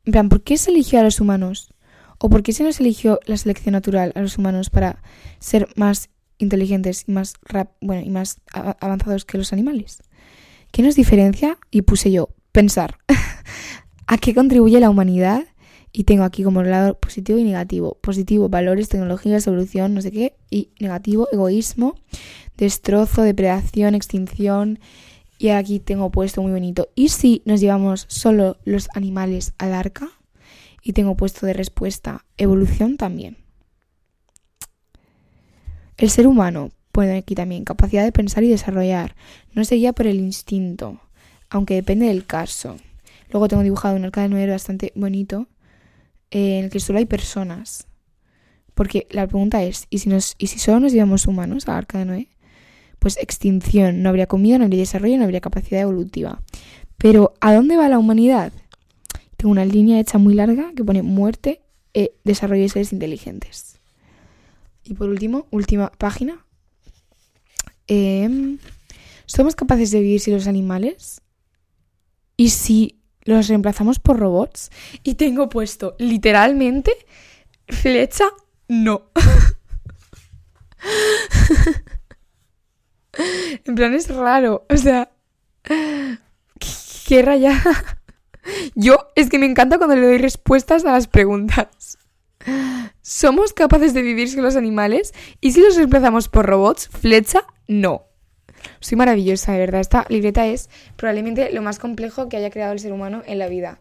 en 0.04 0.12
plan, 0.12 0.28
por 0.28 0.42
qué 0.42 0.59
se 0.59 0.70
eligió 0.70 1.00
a 1.00 1.02
los 1.02 1.18
humanos? 1.18 1.72
¿O 2.18 2.28
por 2.28 2.42
qué 2.42 2.52
se 2.52 2.64
nos 2.64 2.80
eligió 2.80 3.20
la 3.24 3.37
selección 3.37 3.72
natural 3.72 4.12
a 4.14 4.20
los 4.20 4.37
humanos 4.37 4.70
para 4.70 5.02
ser 5.38 5.68
más 5.76 6.11
inteligentes 6.38 7.04
y 7.06 7.12
más, 7.12 7.35
bueno, 7.80 8.02
y 8.02 8.11
más 8.11 8.40
avanzados 8.52 9.24
que 9.24 9.38
los 9.38 9.54
animales? 9.54 10.02
¿Qué 10.70 10.82
nos 10.82 10.96
diferencia? 10.96 11.59
Y 11.70 11.82
puse 11.82 12.11
yo, 12.12 12.28
pensar. 12.52 12.98
¿A 14.07 14.19
qué 14.19 14.35
contribuye 14.35 14.79
la 14.79 14.90
humanidad? 14.90 15.45
Y 15.92 16.05
tengo 16.05 16.25
aquí 16.25 16.42
como 16.42 16.62
lado 16.62 16.99
positivo 16.99 17.38
y 17.38 17.45
negativo. 17.45 17.99
Positivo, 18.01 18.49
valores, 18.49 18.88
tecnología, 18.88 19.38
evolución, 19.38 19.95
no 19.95 20.03
sé 20.03 20.12
qué. 20.12 20.37
Y 20.51 20.71
negativo, 20.79 21.29
egoísmo, 21.33 21.95
destrozo, 22.57 23.23
depredación, 23.23 23.95
extinción. 23.95 24.79
Y 25.38 25.49
aquí 25.49 25.81
tengo 25.81 26.11
puesto 26.11 26.42
muy 26.42 26.53
bonito. 26.53 26.88
¿Y 26.95 27.09
si 27.09 27.42
nos 27.45 27.61
llevamos 27.61 28.07
solo 28.09 28.59
los 28.64 28.88
animales 28.95 29.55
al 29.59 29.75
arca? 29.75 30.09
Y 30.83 30.92
tengo 30.92 31.16
puesto 31.16 31.47
de 31.47 31.53
respuesta, 31.53 32.25
evolución 32.37 32.97
también. 32.97 33.38
El 35.97 36.11
ser 36.11 36.27
humano 36.27 36.71
pone 36.92 37.16
aquí 37.16 37.35
también, 37.35 37.64
capacidad 37.64 38.05
de 38.05 38.12
pensar 38.12 38.45
y 38.45 38.49
desarrollar. 38.49 39.16
No 39.53 39.64
se 39.64 39.75
guía 39.75 39.92
por 39.92 40.07
el 40.07 40.21
instinto, 40.21 41.01
aunque 41.51 41.75
depende 41.75 42.07
del 42.07 42.25
caso. 42.25 42.77
Luego 43.30 43.48
tengo 43.48 43.62
dibujado 43.62 43.96
un 43.96 44.04
arca 44.04 44.22
de 44.22 44.28
Noé 44.28 44.46
bastante 44.46 44.92
bonito, 44.94 45.48
eh, 46.30 46.58
en 46.58 46.64
el 46.66 46.70
que 46.70 46.80
solo 46.80 46.98
hay 46.98 47.06
personas. 47.06 47.86
Porque 48.74 49.06
la 49.10 49.26
pregunta 49.26 49.62
es, 49.62 49.86
¿y 49.90 49.98
si, 49.98 50.08
nos, 50.08 50.34
¿y 50.38 50.48
si 50.48 50.58
solo 50.58 50.80
nos 50.80 50.92
llevamos 50.92 51.26
humanos 51.26 51.68
al 51.68 51.76
arca 51.76 51.98
de 51.98 52.04
Noé? 52.04 52.28
Pues 52.98 53.16
extinción, 53.18 54.02
no 54.02 54.08
habría 54.08 54.26
comida, 54.26 54.58
no 54.58 54.64
habría 54.64 54.80
desarrollo, 54.80 55.18
no 55.18 55.24
habría 55.24 55.40
capacidad 55.40 55.80
evolutiva. 55.80 56.42
Pero, 56.98 57.34
¿a 57.40 57.54
dónde 57.54 57.76
va 57.76 57.88
la 57.88 57.98
humanidad? 57.98 58.52
Tengo 59.36 59.52
una 59.52 59.64
línea 59.64 60.00
hecha 60.00 60.18
muy 60.18 60.34
larga 60.34 60.72
que 60.74 60.84
pone 60.84 61.02
muerte, 61.02 61.62
e 61.96 62.12
desarrollo 62.24 62.60
de 62.60 62.68
seres 62.68 62.92
inteligentes. 62.92 63.80
Y 64.84 64.92
por 64.92 65.08
último, 65.08 65.46
última 65.50 65.90
página. 65.92 66.44
Em, 67.86 68.58
¿Somos 69.24 69.56
capaces 69.56 69.90
de 69.90 70.00
vivir 70.00 70.20
sin 70.20 70.34
los 70.34 70.46
animales? 70.46 71.22
¿Y 72.36 72.50
si 72.50 73.00
los 73.26 73.48
reemplazamos 73.48 73.98
por 73.98 74.18
robots? 74.18 74.70
Y 75.02 75.14
tengo 75.14 75.48
puesto 75.48 75.96
literalmente 75.98 76.92
flecha 77.68 78.26
no. 78.68 79.10
en 83.64 83.74
plan 83.74 83.94
es 83.94 84.08
raro. 84.08 84.66
O 84.68 84.76
sea, 84.76 85.10
qué 87.06 87.22
rayada. 87.22 88.00
Yo 88.74 89.08
es 89.14 89.28
que 89.28 89.38
me 89.38 89.46
encanta 89.46 89.78
cuando 89.78 89.96
le 89.96 90.06
doy 90.06 90.18
respuestas 90.18 90.84
a 90.84 90.92
las 90.92 91.06
preguntas. 91.06 91.98
¿Somos 93.02 93.52
capaces 93.52 93.94
de 93.94 94.02
vivir 94.02 94.28
sin 94.28 94.42
los 94.42 94.56
animales? 94.56 95.14
¿Y 95.40 95.52
si 95.52 95.60
los 95.60 95.76
reemplazamos 95.76 96.28
por 96.28 96.46
robots? 96.46 96.88
Flecha, 96.88 97.44
no. 97.66 98.04
Soy 98.80 98.96
maravillosa, 98.96 99.52
de 99.52 99.59
verdad. 99.59 99.80
Esta 99.80 100.06
libreta 100.09 100.46
es 100.46 100.68
probablemente 100.96 101.52
lo 101.52 101.62
más 101.62 101.78
complejo 101.78 102.28
que 102.28 102.37
haya 102.37 102.50
creado 102.50 102.72
el 102.72 102.78
ser 102.78 102.92
humano 102.92 103.22
en 103.26 103.38
la 103.38 103.48
vida. 103.48 103.80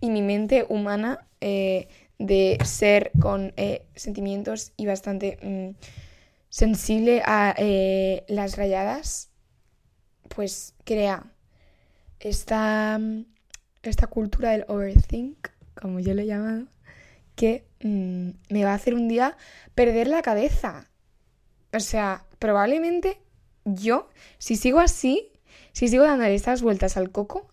Y 0.00 0.10
mi 0.10 0.22
mente 0.22 0.66
humana 0.68 1.26
eh, 1.40 1.88
de 2.18 2.58
ser 2.64 3.12
con 3.20 3.52
eh, 3.56 3.86
sentimientos 3.94 4.72
y 4.76 4.86
bastante 4.86 5.38
mm, 5.42 5.76
sensible 6.50 7.22
a 7.24 7.54
eh, 7.56 8.24
las 8.28 8.56
rayadas, 8.56 9.30
pues 10.28 10.74
crea 10.84 11.24
esta, 12.20 12.98
mm, 12.98 13.24
esta 13.82 14.06
cultura 14.06 14.50
del 14.50 14.66
overthink, 14.68 15.48
como 15.74 16.00
yo 16.00 16.12
lo 16.12 16.20
he 16.20 16.26
llamado, 16.26 16.66
que 17.36 17.64
mm, 17.82 18.30
me 18.50 18.64
va 18.64 18.72
a 18.72 18.74
hacer 18.74 18.94
un 18.94 19.08
día 19.08 19.36
perder 19.74 20.08
la 20.08 20.20
cabeza. 20.20 20.90
O 21.72 21.80
sea, 21.80 22.26
probablemente 22.38 23.18
yo, 23.64 24.08
si 24.38 24.56
sigo 24.56 24.80
así, 24.80 25.30
si 25.72 25.88
sigo 25.88 26.04
dándole 26.04 26.34
estas 26.34 26.62
vueltas 26.62 26.96
al 26.96 27.10
coco, 27.10 27.48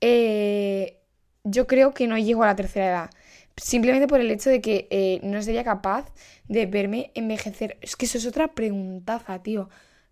eh, 0.00 1.00
yo 1.44 1.66
creo 1.66 1.92
que 1.92 2.06
no 2.06 2.18
llego 2.18 2.42
a 2.42 2.46
la 2.46 2.56
tercera 2.56 2.86
edad. 2.86 3.10
Simplemente 3.56 4.08
por 4.08 4.20
el 4.20 4.30
hecho 4.30 4.50
de 4.50 4.60
que 4.60 4.88
eh, 4.90 5.20
no 5.22 5.40
sería 5.42 5.62
capaz 5.62 6.12
de 6.48 6.66
verme 6.66 7.12
envejecer. 7.14 7.78
Es 7.80 7.96
que 7.96 8.06
eso 8.06 8.18
es 8.18 8.26
otra 8.26 8.48
preguntaza, 8.48 9.42
tío. 9.42 9.68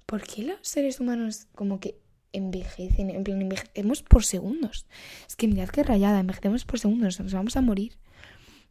¿Por 0.06 0.22
qué 0.22 0.42
los 0.42 0.58
seres 0.62 1.00
humanos 1.00 1.48
como 1.54 1.80
que 1.80 1.96
envejecen? 2.32 3.10
En 3.10 3.24
plan, 3.24 3.42
envejecemos 3.42 4.02
por 4.02 4.24
segundos. 4.24 4.86
Es 5.26 5.36
que 5.36 5.48
mirad 5.48 5.68
qué 5.70 5.82
rayada, 5.82 6.20
envejecemos 6.20 6.64
por 6.64 6.78
segundos, 6.78 7.18
nos 7.18 7.32
vamos 7.32 7.56
a 7.56 7.60
morir. 7.60 7.98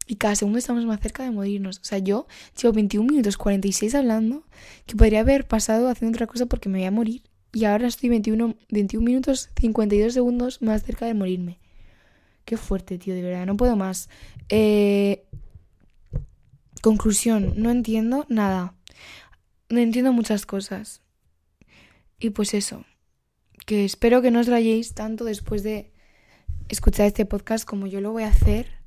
Y 0.08 0.16
cada 0.16 0.36
segundo 0.36 0.60
estamos 0.60 0.86
más 0.86 1.00
cerca 1.00 1.24
de 1.24 1.32
morirnos. 1.32 1.80
O 1.80 1.84
sea, 1.84 2.00
yo 2.00 2.28
llevo 2.60 2.74
21 2.74 3.08
minutos 3.08 3.38
46 3.38 3.96
hablando 3.96 4.44
que 4.86 4.96
podría 4.96 5.22
haber 5.22 5.48
pasado 5.48 5.88
haciendo 5.88 6.16
otra 6.16 6.28
cosa 6.28 6.48
porque 6.48 6.70
me 6.70 6.80
voy 6.80 6.88
a 6.88 6.92
morir. 6.92 7.24
Y 7.54 7.66
ahora 7.66 7.88
estoy 7.88 8.10
21, 8.10 8.56
21 8.70 9.06
minutos 9.06 9.50
52 9.60 10.14
segundos 10.14 10.62
más 10.62 10.84
cerca 10.84 11.06
de 11.06 11.14
morirme. 11.14 11.60
Qué 12.46 12.58
fuerte, 12.58 12.98
tío, 12.98 13.14
de 13.14 13.22
verdad, 13.22 13.46
no 13.46 13.58
puedo 13.58 13.76
más. 13.76 14.10
Eh... 14.50 15.26
Conclusión, 16.82 17.54
no 17.58 17.70
entiendo 17.70 18.26
nada. 18.28 18.74
No 19.70 19.80
entiendo 19.80 20.14
muchas 20.14 20.48
cosas. 20.48 21.02
Y 22.20 22.32
pues 22.32 22.56
eso, 22.56 22.86
que 23.68 23.86
espero 23.86 24.24
que 24.24 24.32
no 24.32 24.40
os 24.40 24.48
rayéis 24.48 24.96
tanto 24.96 25.24
después 25.26 25.62
de 25.62 25.94
escuchar 26.70 27.06
este 27.06 27.26
podcast 27.26 27.66
como 27.66 27.86
yo 27.86 28.02
lo 28.02 28.12
voy 28.12 28.24
a 28.24 28.30
hacer 28.30 28.81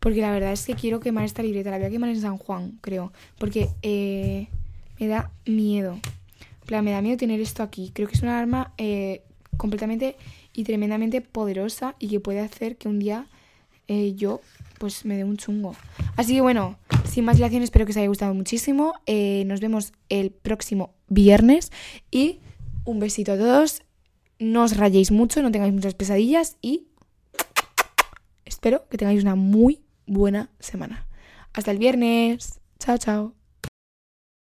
porque 0.00 0.20
la 0.20 0.30
verdad 0.30 0.52
es 0.52 0.64
que 0.66 0.74
quiero 0.74 1.00
quemar 1.00 1.24
esta 1.24 1.42
libreta. 1.42 1.70
La 1.70 1.78
voy 1.78 1.86
a 1.86 1.90
quemar 1.90 2.10
en 2.10 2.20
San 2.20 2.38
Juan, 2.38 2.78
creo. 2.80 3.12
Porque 3.38 3.68
eh, 3.82 4.48
me 4.98 5.08
da 5.08 5.30
miedo. 5.46 5.98
plan, 6.66 6.84
me 6.84 6.92
da 6.92 7.02
miedo 7.02 7.16
tener 7.16 7.40
esto 7.40 7.62
aquí. 7.62 7.90
Creo 7.94 8.08
que 8.08 8.14
es 8.14 8.22
una 8.22 8.38
arma 8.38 8.72
eh, 8.78 9.22
completamente 9.56 10.16
y 10.52 10.64
tremendamente 10.64 11.20
poderosa 11.20 11.94
y 11.98 12.08
que 12.08 12.20
puede 12.20 12.40
hacer 12.40 12.76
que 12.76 12.88
un 12.88 12.98
día 12.98 13.26
eh, 13.86 14.14
yo 14.14 14.40
pues 14.78 15.04
me 15.04 15.16
dé 15.16 15.24
un 15.24 15.36
chungo. 15.36 15.74
Así 16.16 16.34
que 16.34 16.40
bueno, 16.40 16.78
sin 17.04 17.24
más 17.24 17.36
dilación, 17.36 17.62
espero 17.62 17.84
que 17.84 17.90
os 17.90 17.96
haya 17.96 18.06
gustado 18.06 18.34
muchísimo. 18.34 18.94
nos 19.46 19.60
vemos 19.60 19.92
el 20.08 20.30
próximo 20.30 20.94
viernes 21.08 21.72
y 22.10 22.38
un 22.84 23.00
besito 23.00 23.32
a 23.32 23.36
todos. 23.36 23.82
No 24.38 24.62
os 24.62 24.76
rayéis 24.76 25.10
mucho, 25.10 25.42
no 25.42 25.50
tengáis 25.50 25.74
muchas 25.74 25.94
pesadillas 25.94 26.56
y 26.62 26.86
espero 28.44 28.88
que 28.88 28.96
tengáis 28.96 29.22
una 29.22 29.34
muy 29.34 29.80
buena 30.08 30.50
semana. 30.58 31.06
Hasta 31.52 31.70
el 31.70 31.78
viernes. 31.78 32.60
Chao, 32.78 32.98
chao. 32.98 33.37